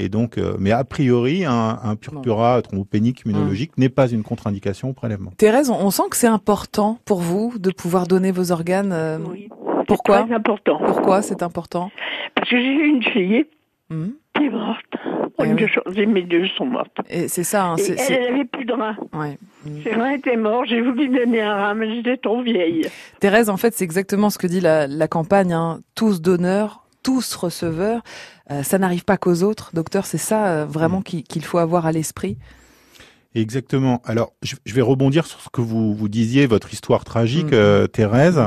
Et 0.00 0.08
donc, 0.08 0.38
euh, 0.38 0.54
mais 0.60 0.70
a 0.70 0.84
priori, 0.84 1.44
un, 1.44 1.76
un 1.82 1.96
purpura 1.96 2.62
thrombopénique 2.62 3.22
immunologique 3.26 3.76
n'est 3.78 3.88
pas 3.88 4.08
une 4.08 4.22
contre-indication 4.22 4.90
au 4.90 4.92
prélèvement. 4.92 5.32
Thérèse, 5.36 5.70
on, 5.70 5.74
on 5.84 5.90
sent 5.90 6.04
que 6.08 6.16
c'est 6.16 6.28
important 6.28 7.00
pour 7.04 7.18
vous 7.20 7.54
de 7.58 7.72
pouvoir 7.72 8.06
donner 8.06 8.27
vos 8.32 8.52
organes. 8.52 8.92
euh, 8.92 9.18
Oui. 9.30 9.48
Pourquoi 9.86 10.24
Très 10.24 10.34
important. 10.34 10.78
Pourquoi 10.84 11.22
c'est 11.22 11.42
important 11.42 11.90
Parce 12.34 12.48
que 12.50 12.56
j'ai 12.58 12.72
eu 12.72 12.86
une 12.88 13.02
fille 13.02 13.46
Hmm 13.90 14.08
qui 14.34 14.44
est 14.44 14.50
morte. 14.50 14.84
Eh 15.40 15.44
Une 15.46 15.54
oui. 15.54 15.62
de 15.62 15.66
choses, 15.66 15.96
mes 15.96 16.22
deux 16.22 16.46
sont 16.56 16.66
mortes. 16.66 16.96
Et 17.08 17.26
c'est 17.28 17.42
ça. 17.42 17.64
hein, 17.64 17.76
Et 17.76 17.90
elle, 17.90 17.98
c'est- 17.98 18.12
elle 18.14 18.34
avait 18.34 18.44
plus 18.44 18.64
de 18.64 18.72
rein. 18.72 18.96
ouais. 19.14 19.38
Hmm. 19.64 19.82
Ses 19.82 19.92
reins 19.94 20.10
étaient 20.10 20.36
morts. 20.36 20.64
J'ai 20.66 20.80
voulu 20.80 21.08
donner 21.08 21.40
un 21.40 21.54
rein, 21.54 21.74
mais 21.74 21.92
j'étais 21.94 22.16
trop 22.18 22.40
vieille. 22.42 22.86
Thérèse, 23.18 23.48
en 23.50 23.56
fait, 23.56 23.74
c'est 23.74 23.82
exactement 23.84 24.30
ce 24.30 24.38
que 24.38 24.46
dit 24.46 24.60
la, 24.60 24.86
la 24.86 25.08
campagne. 25.08 25.52
hein. 25.52 25.80
Tous 25.96 26.20
donneurs, 26.20 26.84
tous 27.02 27.34
receveurs. 27.34 28.02
Euh, 28.50 28.62
ça 28.62 28.78
n'arrive 28.78 29.04
pas 29.04 29.16
qu'aux 29.16 29.42
autres. 29.42 29.70
Docteur, 29.74 30.06
c'est 30.06 30.18
ça 30.18 30.46
euh, 30.48 30.64
vraiment 30.66 31.00
qu'il 31.02 31.22
qu'il 31.24 31.44
faut 31.44 31.58
avoir 31.58 31.86
à 31.86 31.92
l'esprit. 31.92 32.36
Exactement. 33.34 34.00
Alors, 34.04 34.32
je, 34.42 34.56
je 34.64 34.74
vais 34.74 34.82
rebondir 34.82 35.26
sur 35.26 35.40
ce 35.40 35.48
que 35.52 35.60
vous, 35.60 35.94
vous 35.94 36.08
disiez, 36.08 36.46
votre 36.46 36.72
histoire 36.72 37.04
tragique, 37.04 37.46
Mhm. 37.52 37.54
euh, 37.54 37.86
Thérèse. 37.86 38.40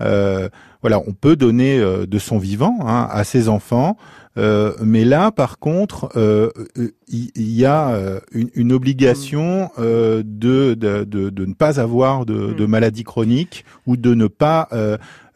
Euh, 0.00 0.48
voilà, 0.80 0.98
on 1.06 1.12
peut 1.12 1.36
donner 1.36 1.78
euh, 1.78 2.06
de 2.06 2.18
son 2.18 2.38
vivant 2.38 2.76
hein, 2.80 3.06
à 3.10 3.22
ses 3.22 3.48
enfants, 3.48 3.96
euh, 4.38 4.72
mais 4.82 5.04
là, 5.04 5.30
par 5.30 5.58
contre, 5.58 6.08
euh, 6.16 6.50
euh, 6.78 6.88
il 7.06 7.30
il 7.36 7.50
y, 7.52 7.64
a 7.66 7.90
euh, 7.90 8.18
une, 8.32 8.48
une 8.54 8.72
obligation 8.72 9.70
euh, 9.78 10.22
de, 10.24 10.74
de, 10.74 11.04
de, 11.04 11.28
de 11.30 11.44
ne 11.46 11.52
pas 11.54 11.78
avoir 11.78 12.24
de, 12.26 12.52
de 12.54 12.64
Mhm. 12.64 12.70
maladie 12.70 13.04
chronique 13.04 13.64
ou 13.86 13.96
de 13.96 14.14
ne 14.14 14.26
pas 14.26 14.68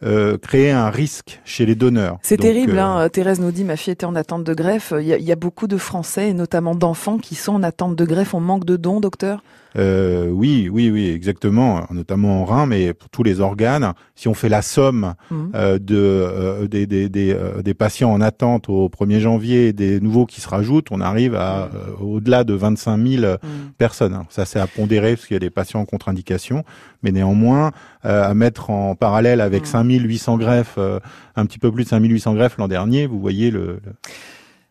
euh, 0.03 0.33
euh, 0.33 0.37
créer 0.37 0.71
un 0.71 0.89
risque 0.89 1.39
chez 1.45 1.65
les 1.65 1.75
donneurs. 1.75 2.17
C'est 2.21 2.37
terrible. 2.37 2.77
euh, 2.77 2.81
Hein. 2.83 3.09
Thérèse 3.09 3.39
nous 3.39 3.51
dit, 3.51 3.63
ma 3.63 3.75
fille 3.75 3.93
était 3.93 4.05
en 4.05 4.15
attente 4.15 4.43
de 4.43 4.53
greffe. 4.53 4.93
Il 4.99 5.05
y, 5.07 5.13
a, 5.13 5.17
il 5.17 5.25
y 5.25 5.31
a 5.31 5.35
beaucoup 5.35 5.67
de 5.67 5.77
Français, 5.77 6.29
et 6.29 6.33
notamment 6.33 6.75
d'enfants, 6.75 7.17
qui 7.17 7.35
sont 7.35 7.53
en 7.53 7.63
attente 7.63 7.95
de 7.95 8.05
greffe. 8.05 8.33
On 8.33 8.39
manque 8.39 8.65
de 8.65 8.77
dons, 8.77 8.99
docteur? 8.99 9.41
Euh, 9.77 10.29
oui, 10.29 10.69
oui, 10.71 10.89
oui, 10.89 11.07
exactement, 11.09 11.85
notamment 11.91 12.41
en 12.41 12.45
rein, 12.45 12.65
mais 12.65 12.93
pour 12.93 13.09
tous 13.09 13.21
les 13.23 13.39
organes. 13.39 13.93
Si 14.15 14.27
on 14.27 14.33
fait 14.33 14.49
la 14.49 14.61
somme 14.63 15.13
Mhm. 15.29 15.51
euh, 15.55 15.77
de 15.79 15.95
euh, 15.95 16.67
des, 16.67 16.87
des, 16.87 17.09
des, 17.09 17.31
euh, 17.33 17.61
des 17.61 17.73
patients 17.73 18.11
en 18.11 18.19
attente 18.21 18.69
au 18.69 18.89
1er 18.89 19.19
janvier, 19.19 19.67
et 19.67 19.73
des 19.73 19.99
nouveaux 19.99 20.25
qui 20.25 20.41
se 20.41 20.49
rajoutent, 20.49 20.87
on 20.91 20.99
arrive 21.01 21.35
à 21.35 21.65
euh, 21.65 21.69
au-delà 22.03 22.43
de 22.43 22.53
25 22.53 22.97
000 23.07 23.23
Mhm. 23.23 23.37
personnes. 23.77 24.19
Ça, 24.29 24.45
c'est 24.45 24.59
à 24.59 24.67
pondérer 24.67 25.15
parce 25.15 25.27
qu'il 25.27 25.35
y 25.35 25.37
a 25.37 25.39
des 25.39 25.49
patients 25.51 25.79
en 25.81 25.85
contre-indication, 25.85 26.63
mais 27.03 27.11
néanmoins, 27.11 27.71
euh, 28.05 28.23
à 28.29 28.33
mettre 28.33 28.69
en 28.71 28.95
parallèle 28.95 29.41
avec 29.41 29.63
Mhm. 29.63 29.71
5800 29.71 30.37
greffes, 30.37 30.75
euh, 30.77 30.99
un 31.35 31.45
petit 31.45 31.59
peu 31.59 31.71
plus 31.71 31.83
de 31.83 31.89
5800 31.89 32.33
greffes 32.33 32.57
l'an 32.57 32.67
dernier, 32.67 33.05
vous 33.05 33.19
voyez 33.19 33.51
le, 33.51 33.79
le- 33.85 33.93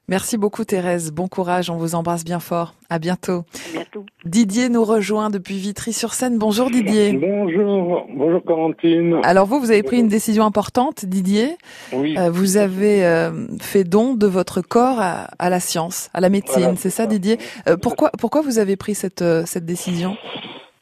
Merci 0.09 0.39
beaucoup 0.39 0.65
Thérèse, 0.65 1.11
bon 1.11 1.27
courage, 1.27 1.69
on 1.69 1.77
vous 1.79 1.97
embrasse 1.97 2.25
bien 2.25 2.39
fort. 2.39 2.75
À 2.89 3.01
bientôt. 3.01 3.45
À 3.71 3.73
bientôt. 3.73 4.07
Didier 4.25 4.69
nous 4.69 4.85
rejoint 4.85 5.31
depuis 5.31 5.57
Vitry-sur-Seine. 5.59 6.39
Bonjour 6.39 6.71
Didier. 6.71 7.13
Bonjour, 7.15 8.07
bonjour 8.15 8.45
Corentine. 8.45 9.19
Alors 9.25 9.47
vous, 9.47 9.59
vous 9.59 9.73
avez 9.73 9.83
pris 9.83 9.99
une 9.99 10.07
décision 10.07 10.45
importante, 10.45 11.05
Didier. 11.05 11.57
Oui. 11.93 12.17
Euh, 12.19 12.31
vous 12.31 12.57
avez 12.57 13.05
euh, 13.05 13.49
fait 13.61 13.83
don 13.83 14.15
de 14.15 14.29
votre 14.29 14.61
corps 14.61 15.01
à, 15.01 15.27
à 15.41 15.51
la 15.51 15.59
science, 15.59 16.09
à 16.15 16.21
la 16.21 16.29
médecine, 16.29 16.61
Voilà, 16.63 16.77
c'est 16.77 16.91
ça, 16.91 17.07
Didier? 17.07 17.39
Euh, 17.69 17.77
Pourquoi 17.77 18.11
pourquoi 18.17 18.43
vous 18.43 18.59
avez 18.61 18.77
pris 18.77 18.95
cette 18.95 19.23
euh, 19.23 19.43
cette 19.45 19.67
décision? 19.67 20.17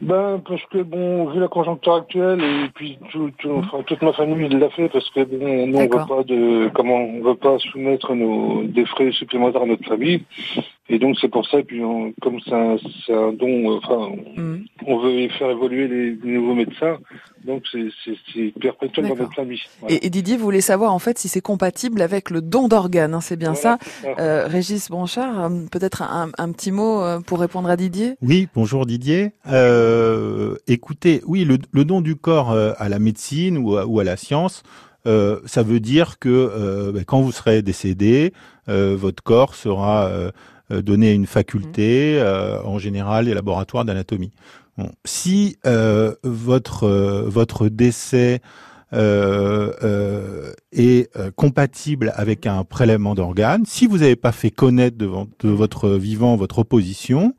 Ben 0.04 0.40
parce 0.46 0.62
que 0.66 0.82
bon, 0.82 1.30
vu 1.30 1.40
la 1.40 1.48
conjoncture 1.48 1.94
actuelle 1.94 2.40
et 2.42 2.68
puis 2.74 2.98
tout, 3.10 3.30
tout- 3.38 3.50
enfin, 3.52 3.82
toute 3.86 4.02
ma 4.02 4.12
famille 4.12 4.48
l'a 4.50 4.68
fait 4.70 4.88
parce 4.90 5.08
que 5.10 5.24
bon, 5.24 5.66
nous 5.66 5.78
on 5.78 5.80
veut 5.80 6.06
pas 6.06 6.22
de 6.24 6.70
comment 6.74 6.96
on 6.96 7.22
veut 7.22 7.34
pas 7.36 7.58
soumettre 7.58 8.14
nos 8.14 8.62
des 8.64 8.84
frais 8.84 9.12
supplémentaires 9.12 9.62
à 9.62 9.66
notre 9.66 9.84
famille 9.88 10.22
et 10.88 10.98
donc 10.98 11.16
c'est 11.20 11.28
pour 11.28 11.46
ça 11.48 11.60
et 11.60 11.64
puis 11.64 11.82
on- 11.82 12.12
comme 12.20 12.38
c'est 12.44 12.52
un, 12.54 12.76
c'est 13.06 13.14
un 13.14 13.32
don, 13.32 13.72
euh, 13.72 13.78
enfin 13.82 14.14
Mm. 14.36 14.56
on 14.86 14.98
veut 14.98 15.28
faire 15.30 15.50
évoluer 15.50 15.88
les, 15.88 16.10
les 16.16 16.32
nouveaux 16.38 16.54
médecins 16.54 16.98
donc 17.46 17.62
c'est 17.70 17.88
c'est 18.04 18.16
c'est 18.32 18.52
perpétuel 18.60 19.08
dans 19.08 19.16
notre 19.16 19.34
famille. 19.34 19.60
Voilà. 19.80 19.94
et, 19.94 20.06
et 20.06 20.10
Didier 20.10 20.36
voulait 20.36 20.60
savoir 20.62 20.92
en 20.92 20.98
fait 20.98 21.18
si 21.18 21.28
c'est 21.28 21.40
compatible 21.42 22.00
avec 22.02 22.30
le 22.30 22.40
don 22.40 22.68
d'organes, 22.68 23.14
hein, 23.14 23.20
c'est 23.20 23.36
bien 23.36 23.52
Voilà, 23.52 23.78
ça. 24.02 24.14
Euh, 24.18 24.46
Régis 24.46 24.88
Bronchard, 24.90 25.44
euh, 25.44 25.48
peut-être 25.70 26.02
un, 26.02 26.30
un 26.38 26.52
petit 26.52 26.72
mot 26.72 27.00
euh, 27.02 27.20
pour 27.20 27.40
répondre 27.40 27.68
à 27.68 27.76
Didier? 27.76 28.16
Oui, 28.22 28.48
bonjour 28.54 28.86
Didier. 28.86 29.32
Euh, 29.46 30.56
écoutez, 30.66 31.22
oui, 31.26 31.44
le, 31.44 31.58
le 31.72 31.84
don 31.84 32.00
du 32.00 32.16
corps 32.16 32.52
à 32.52 32.88
la 32.88 32.98
médecine 32.98 33.58
ou 33.58 33.76
à, 33.76 33.86
ou 33.86 34.00
à 34.00 34.04
la 34.04 34.16
science, 34.16 34.62
euh, 35.06 35.40
ça 35.44 35.62
veut 35.62 35.80
dire 35.80 36.18
que 36.18 36.28
euh, 36.30 36.92
ben, 36.92 37.04
quand 37.04 37.20
vous 37.20 37.32
serez 37.32 37.60
décédé, 37.62 38.32
euh, 38.68 38.94
votre 38.98 39.22
corps 39.22 39.54
sera 39.54 40.08
euh, 40.70 40.76
euh, 40.76 40.82
donné 40.82 41.10
à 41.10 41.12
une 41.12 41.26
faculté, 41.26 42.18
euh, 42.20 42.62
en 42.62 42.78
général 42.78 43.26
les 43.26 43.34
laboratoires 43.34 43.84
d'anatomie. 43.84 44.32
Bon. 44.78 44.90
Si 45.04 45.56
euh, 45.66 46.14
votre 46.24 46.84
euh, 46.84 47.24
votre 47.28 47.68
décès 47.68 48.40
euh, 48.92 49.72
euh, 49.82 50.52
est 50.72 51.14
euh, 51.16 51.30
compatible 51.34 52.12
avec 52.16 52.46
un 52.46 52.64
prélèvement 52.64 53.14
d'organes, 53.14 53.64
si 53.66 53.86
vous 53.86 53.98
n'avez 53.98 54.16
pas 54.16 54.32
fait 54.32 54.50
connaître 54.50 54.96
devant 54.96 55.26
de 55.40 55.48
votre 55.48 55.90
vivant 55.90 56.36
votre 56.36 56.60
opposition, 56.60 57.34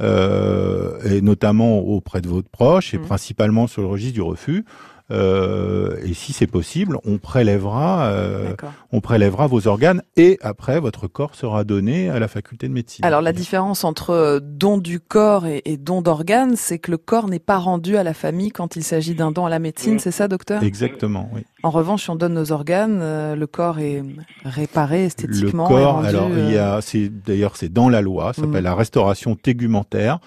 euh, 0.00 0.98
et 1.04 1.20
notamment 1.20 1.78
auprès 1.80 2.20
de 2.20 2.28
votre 2.28 2.48
proche 2.48 2.94
et 2.94 2.98
Mhm. 2.98 3.04
principalement 3.06 3.66
sur 3.66 3.82
le 3.82 3.88
registre 3.88 4.14
du 4.14 4.22
refus. 4.22 4.64
Euh, 5.10 5.96
et 6.04 6.12
si 6.12 6.32
c'est 6.34 6.46
possible, 6.46 6.98
on 7.06 7.16
prélèvera, 7.16 8.08
euh, 8.08 8.54
on 8.92 9.00
prélèvera 9.00 9.46
vos 9.46 9.66
organes 9.66 10.02
et 10.16 10.38
après 10.42 10.80
votre 10.80 11.06
corps 11.08 11.34
sera 11.34 11.64
donné 11.64 12.10
à 12.10 12.18
la 12.18 12.28
faculté 12.28 12.68
de 12.68 12.74
médecine. 12.74 13.04
Alors 13.04 13.22
la 13.22 13.32
différence 13.32 13.84
entre 13.84 14.10
euh, 14.10 14.38
don 14.42 14.76
du 14.76 15.00
corps 15.00 15.46
et, 15.46 15.62
et 15.64 15.78
don 15.78 16.02
d'organes, 16.02 16.56
c'est 16.56 16.78
que 16.78 16.90
le 16.90 16.98
corps 16.98 17.26
n'est 17.28 17.38
pas 17.38 17.56
rendu 17.56 17.96
à 17.96 18.02
la 18.02 18.12
famille 18.12 18.50
quand 18.50 18.76
il 18.76 18.84
s'agit 18.84 19.14
d'un 19.14 19.30
don 19.30 19.46
à 19.46 19.50
la 19.50 19.58
médecine, 19.58 19.98
c'est 19.98 20.10
ça, 20.10 20.28
docteur? 20.28 20.62
Exactement, 20.62 21.30
oui. 21.34 21.42
En 21.62 21.70
revanche, 21.70 22.02
si 22.04 22.10
on 22.10 22.16
donne 22.16 22.34
nos 22.34 22.52
organes, 22.52 23.00
euh, 23.00 23.34
le 23.34 23.46
corps 23.46 23.78
est 23.78 24.02
réparé 24.44 24.98
Le 25.00 25.04
esthétiquement. 25.06 25.64
est 25.66 25.68
corps, 25.82 25.94
rendu, 25.94 26.08
alors 26.08 26.28
il 26.36 26.50
y 26.52 26.58
a, 26.58 26.80
c'est 26.82 27.08
d'ailleurs 27.08 27.56
c'est 27.56 27.72
dans 27.72 27.88
la 27.88 28.02
loi, 28.02 28.32
ça 28.34 28.42
s'appelle 28.42 28.58
Mhm. 28.58 28.64
la 28.64 28.74
restauration 28.74 29.34
tégumentaire. 29.36 30.18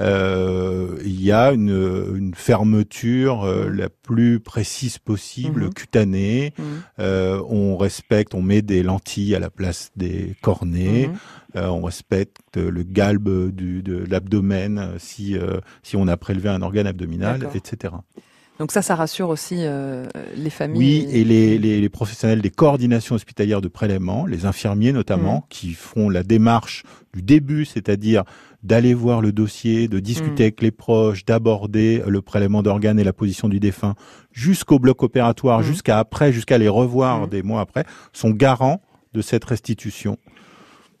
Euh, 0.00 0.96
il 1.04 1.20
y 1.22 1.32
a 1.32 1.52
une, 1.52 1.68
une 2.16 2.34
fermeture 2.34 3.44
euh, 3.44 3.68
la 3.68 3.88
plus 3.90 4.40
précise 4.40 4.98
possible, 4.98 5.64
Mhm. 5.64 5.74
cutanée. 5.74 6.54
Mhm. 6.58 6.64
Euh, 6.98 7.42
on 7.48 7.76
respecte, 7.76 8.34
on 8.34 8.42
met 8.42 8.62
des 8.62 8.82
lentilles 8.82 9.34
à 9.34 9.38
la 9.38 9.50
place 9.50 9.90
des 9.96 10.34
cornets. 10.40 11.10
Euh, 11.56 11.66
on 11.68 11.82
respecte 11.82 12.56
le 12.56 12.82
galbe 12.82 13.50
du, 13.50 13.82
de 13.82 14.04
l'abdomen 14.08 14.78
euh, 14.78 14.96
si 14.98 15.36
euh, 15.36 15.60
si 15.82 15.96
on 15.96 16.08
a 16.08 16.16
prélevé 16.16 16.48
un 16.48 16.62
organe 16.62 16.86
abdominal, 16.86 17.48
etc. 17.54 17.94
Donc 18.62 18.70
ça, 18.70 18.80
ça 18.80 18.94
rassure 18.94 19.28
aussi 19.28 19.56
euh, 19.58 20.06
les 20.36 20.48
familles. 20.48 20.78
Oui, 20.78 21.06
et 21.10 21.24
les, 21.24 21.58
les, 21.58 21.80
les 21.80 21.88
professionnels 21.88 22.40
des 22.40 22.50
coordinations 22.50 23.16
hospitalières 23.16 23.60
de 23.60 23.66
prélèvement, 23.66 24.24
les 24.24 24.46
infirmiers 24.46 24.92
notamment, 24.92 25.34
Mhm. 25.34 25.42
qui 25.48 25.72
font 25.72 26.08
la 26.08 26.22
démarche 26.22 26.84
du 27.12 27.22
début, 27.22 27.64
c'est-à-dire 27.64 28.22
d'aller 28.62 28.94
voir 28.94 29.20
le 29.20 29.32
dossier, 29.32 29.88
de 29.88 29.98
discuter 29.98 30.30
Mhm. 30.34 30.40
avec 30.42 30.62
les 30.62 30.70
proches, 30.70 31.24
d'aborder 31.24 32.04
le 32.06 32.22
prélèvement 32.22 32.62
d'organes 32.62 33.00
et 33.00 33.04
la 33.04 33.12
position 33.12 33.48
du 33.48 33.58
défunt, 33.58 33.96
jusqu'au 34.30 34.78
bloc 34.78 35.02
opératoire, 35.02 35.58
Mhm. 35.58 35.64
jusqu'à 35.66 35.98
après, 35.98 36.32
jusqu'à 36.32 36.56
les 36.56 36.68
revoir 36.68 37.26
des 37.26 37.42
mois 37.42 37.62
après, 37.62 37.84
sont 38.12 38.30
garants 38.30 38.80
de 39.12 39.22
cette 39.22 39.44
restitution. 39.44 40.18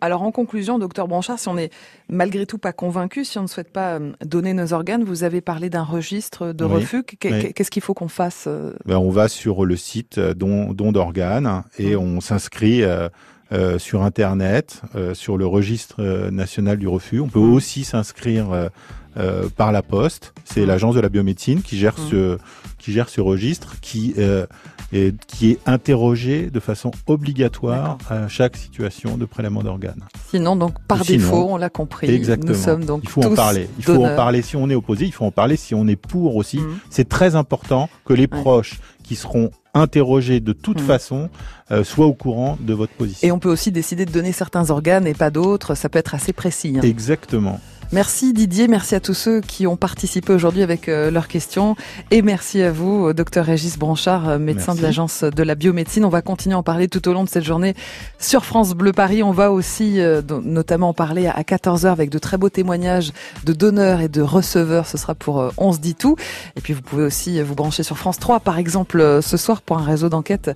Alors 0.02 0.22
en 0.22 0.32
conclusion, 0.32 0.80
docteur 0.80 1.06
Branchard, 1.06 1.38
si 1.38 1.46
on 1.46 1.54
n'est 1.54 1.70
malgré 2.08 2.44
tout 2.44 2.58
pas 2.58 2.72
convaincu, 2.72 3.24
si 3.24 3.38
on 3.38 3.42
ne 3.42 3.46
souhaite 3.46 3.72
pas 3.72 4.00
euh, 4.00 4.10
donner 4.24 4.52
nos 4.52 4.72
organes, 4.72 5.04
vous 5.04 5.22
avez 5.22 5.40
parlé 5.40 5.70
d'un 5.70 5.84
registre 5.84 6.52
de 6.52 6.64
Oui, 6.64 6.74
refus. 6.74 7.04
Oui. 7.24 7.52
Qu'est-ce 7.54 7.70
qu'il 7.70 7.82
faut 7.82 7.94
qu'on 7.94 8.08
fasse 8.08 8.46
euh, 8.48 8.72
Ben, 8.84 8.96
on 8.96 9.10
va 9.10 9.28
sur 9.28 9.64
le 9.64 9.76
site 9.76 10.18
euh, 10.18 10.34
don, 10.34 10.72
don 10.72 10.90
d'organes 10.90 11.62
et 11.78 11.94
on 11.94 12.20
s'inscrit 12.20 12.82
euh, 12.82 13.08
euh, 13.52 13.78
sur 13.78 14.02
Internet, 14.02 14.82
euh, 14.96 15.14
sur 15.14 15.36
le 15.36 15.46
registre 15.46 16.02
national 16.30 16.78
du 16.78 16.88
refus. 16.88 17.20
On 17.20 17.28
peut 17.28 17.38
aussi 17.38 17.84
s'inscrire 17.84 18.70
euh, 19.18 19.48
par 19.56 19.72
la 19.72 19.82
poste. 19.82 20.32
C'est 20.44 20.64
l'agence 20.64 20.94
de 20.94 21.00
la 21.00 21.10
biomédecine 21.10 21.60
qui 21.60 21.76
gère 21.76 21.98
ce 21.98 22.38
qui 22.78 22.92
gère 22.92 23.10
ce 23.10 23.20
registre, 23.20 23.78
qui 23.82 24.14
euh, 24.16 24.46
est, 24.92 25.14
qui 25.26 25.50
est 25.50 25.58
interrogé 25.66 26.50
de 26.50 26.60
façon 26.60 26.90
obligatoire 27.06 27.98
à 28.08 28.28
chaque 28.28 28.56
situation 28.56 29.16
de 29.16 29.24
prélèvement 29.24 29.62
d'organes. 29.62 30.02
Sinon, 30.30 30.56
donc 30.56 30.74
par 30.86 31.04
Sinon, 31.04 31.18
défaut, 31.18 31.46
on 31.50 31.56
l'a 31.56 31.70
compris. 31.70 32.10
Exactement. 32.10 32.52
Nous 32.52 32.58
sommes 32.58 32.84
donc 32.84 33.00
il 33.04 33.08
faut 33.08 33.24
en 33.24 33.34
parler. 33.34 33.68
Il 33.78 33.84
faut 33.84 34.04
en 34.04 34.14
parler 34.16 34.42
si 34.42 34.56
on 34.56 34.68
est 34.70 34.74
opposé. 34.74 35.06
Il 35.06 35.12
faut 35.12 35.24
en 35.24 35.30
parler 35.30 35.56
si 35.56 35.74
on 35.74 35.86
est 35.88 35.96
pour 35.96 36.36
aussi. 36.36 36.58
Mhm. 36.58 36.78
C'est 36.90 37.08
très 37.08 37.34
important 37.36 37.88
que 38.04 38.12
les 38.12 38.26
proches 38.26 38.80
qui 39.02 39.16
seront 39.16 39.50
interrogés 39.74 40.40
de 40.40 40.52
toute 40.52 40.80
Mhm. 40.80 40.86
façon 40.86 41.30
euh, 41.70 41.82
soient 41.84 42.06
au 42.06 42.12
courant 42.12 42.58
de 42.60 42.74
votre 42.74 42.92
position. 42.92 43.26
Et 43.26 43.32
on 43.32 43.38
peut 43.38 43.48
aussi 43.50 43.72
décider 43.72 44.04
de 44.04 44.10
donner 44.12 44.32
certains 44.32 44.68
organes 44.70 45.06
et 45.06 45.14
pas 45.14 45.30
d'autres. 45.30 45.74
Ça 45.74 45.88
peut 45.88 45.98
être 45.98 46.14
assez 46.14 46.34
précis. 46.34 46.74
hein. 46.76 46.82
Exactement. 46.82 47.58
Merci 47.92 48.32
Didier, 48.32 48.68
merci 48.68 48.94
à 48.94 49.00
tous 49.00 49.12
ceux 49.12 49.42
qui 49.42 49.66
ont 49.66 49.76
participé 49.76 50.32
aujourd'hui 50.32 50.62
avec 50.62 50.88
euh, 50.88 51.10
leurs 51.10 51.28
questions 51.28 51.76
et 52.10 52.22
merci 52.22 52.62
à 52.62 52.72
vous, 52.72 53.08
euh, 53.08 53.12
docteur 53.12 53.44
Régis 53.44 53.78
Branchard, 53.78 54.30
euh, 54.30 54.38
médecin 54.38 54.68
Merci. 54.68 54.78
de 54.78 54.82
l'agence 54.82 55.24
de 55.24 55.42
la 55.42 55.54
biomédecine. 55.54 56.06
On 56.06 56.08
va 56.08 56.22
continuer 56.22 56.54
à 56.54 56.58
en 56.58 56.62
parler 56.62 56.88
tout 56.88 57.06
au 57.06 57.12
long 57.12 57.22
de 57.22 57.28
cette 57.28 57.44
journée 57.44 57.74
sur 58.18 58.46
France 58.46 58.72
Bleu 58.72 58.92
Paris. 58.92 59.22
On 59.22 59.32
va 59.32 59.52
aussi 59.52 60.00
notamment 60.42 60.88
en 60.88 60.94
parler 60.94 61.26
à 61.26 61.42
14h 61.42 61.88
avec 61.88 62.08
de 62.08 62.18
très 62.18 62.38
beaux 62.38 62.48
témoignages 62.48 63.12
de 63.44 63.52
donneurs 63.52 64.00
et 64.00 64.08
de 64.08 64.22
receveurs. 64.22 64.86
Ce 64.86 64.96
sera 64.96 65.14
pour 65.14 65.52
On 65.58 65.74
se 65.74 65.78
dit 65.78 65.94
tout. 65.94 66.16
Et 66.56 66.62
puis 66.62 66.72
vous 66.72 66.80
pouvez 66.80 67.04
aussi 67.04 67.42
vous 67.42 67.54
brancher 67.54 67.82
sur 67.82 67.98
France 67.98 68.18
3 68.18 68.40
par 68.40 68.56
exemple 68.56 69.20
ce 69.20 69.36
soir 69.36 69.60
pour 69.60 69.76
un 69.76 69.84
réseau 69.84 70.08
d'enquête 70.08 70.50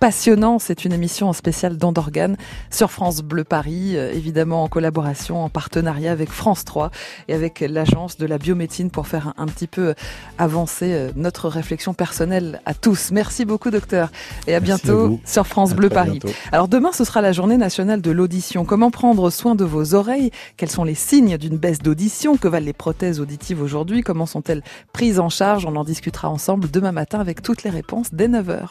passionnant. 0.00 0.58
C'est 0.58 0.84
une 0.86 0.92
émission 0.92 1.28
en 1.28 1.32
spécial 1.34 1.76
don 1.76 1.92
d'organes 1.92 2.36
sur 2.70 2.90
France 2.90 3.20
Bleu 3.20 3.44
Paris, 3.44 3.96
euh, 3.96 4.12
évidemment 4.12 4.64
en 4.64 4.68
collaboration, 4.68 5.44
en 5.44 5.50
partenariat 5.50 6.10
avec 6.10 6.30
France 6.30 6.64
3 6.64 6.90
et 7.28 7.34
avec 7.34 7.60
l'agence 7.60 8.16
de 8.16 8.26
la 8.26 8.38
biomédecine 8.38 8.90
pour 8.90 9.06
faire 9.06 9.34
un, 9.36 9.46
petit 9.46 9.66
peu 9.66 9.94
avancer 10.38 10.92
euh, 10.92 11.10
notre 11.16 11.48
réflexion 11.48 11.92
personnelle 11.92 12.62
à 12.64 12.72
tous. 12.72 13.10
Merci 13.12 13.44
beaucoup 13.44 13.70
docteur 13.70 14.10
et 14.46 14.54
à 14.54 14.60
Merci 14.60 14.86
bientôt 14.86 15.20
à 15.22 15.28
sur 15.28 15.46
France 15.46 15.72
À 15.72 15.74
Bleu 15.74 15.90
Paris. 15.90 16.18
bientôt. 16.20 16.36
Alors 16.50 16.66
demain 16.66 16.92
ce 16.92 17.04
sera 17.04 17.20
la 17.20 17.32
journée 17.32 17.58
nationale 17.58 18.00
de 18.00 18.10
l'audition. 18.10 18.64
Comment 18.64 18.90
prendre 18.90 19.28
soin 19.28 19.54
de 19.54 19.64
vos 19.64 19.94
oreilles? 19.94 20.30
Quels 20.56 20.70
sont 20.70 20.84
les 20.84 20.94
signes 20.94 21.36
d'une 21.36 21.58
baisse 21.58 21.80
d'audition? 21.80 22.38
Que 22.38 22.48
valent 22.48 22.64
les 22.64 22.72
prothèses 22.72 23.20
auditives 23.20 23.60
aujourd'hui? 23.60 24.02
Comment 24.02 24.26
sont-elles 24.26 24.62
prises 24.94 25.20
en 25.20 25.28
charge? 25.28 25.66
On 25.66 25.76
en 25.76 25.84
discutera 25.84 26.30
ensemble 26.30 26.70
demain 26.70 26.92
matin 26.92 27.20
avec 27.20 27.42
toutes 27.42 27.64
les 27.64 27.70
réponses 27.70 28.08
dès 28.12 28.28
9h. 28.28 28.70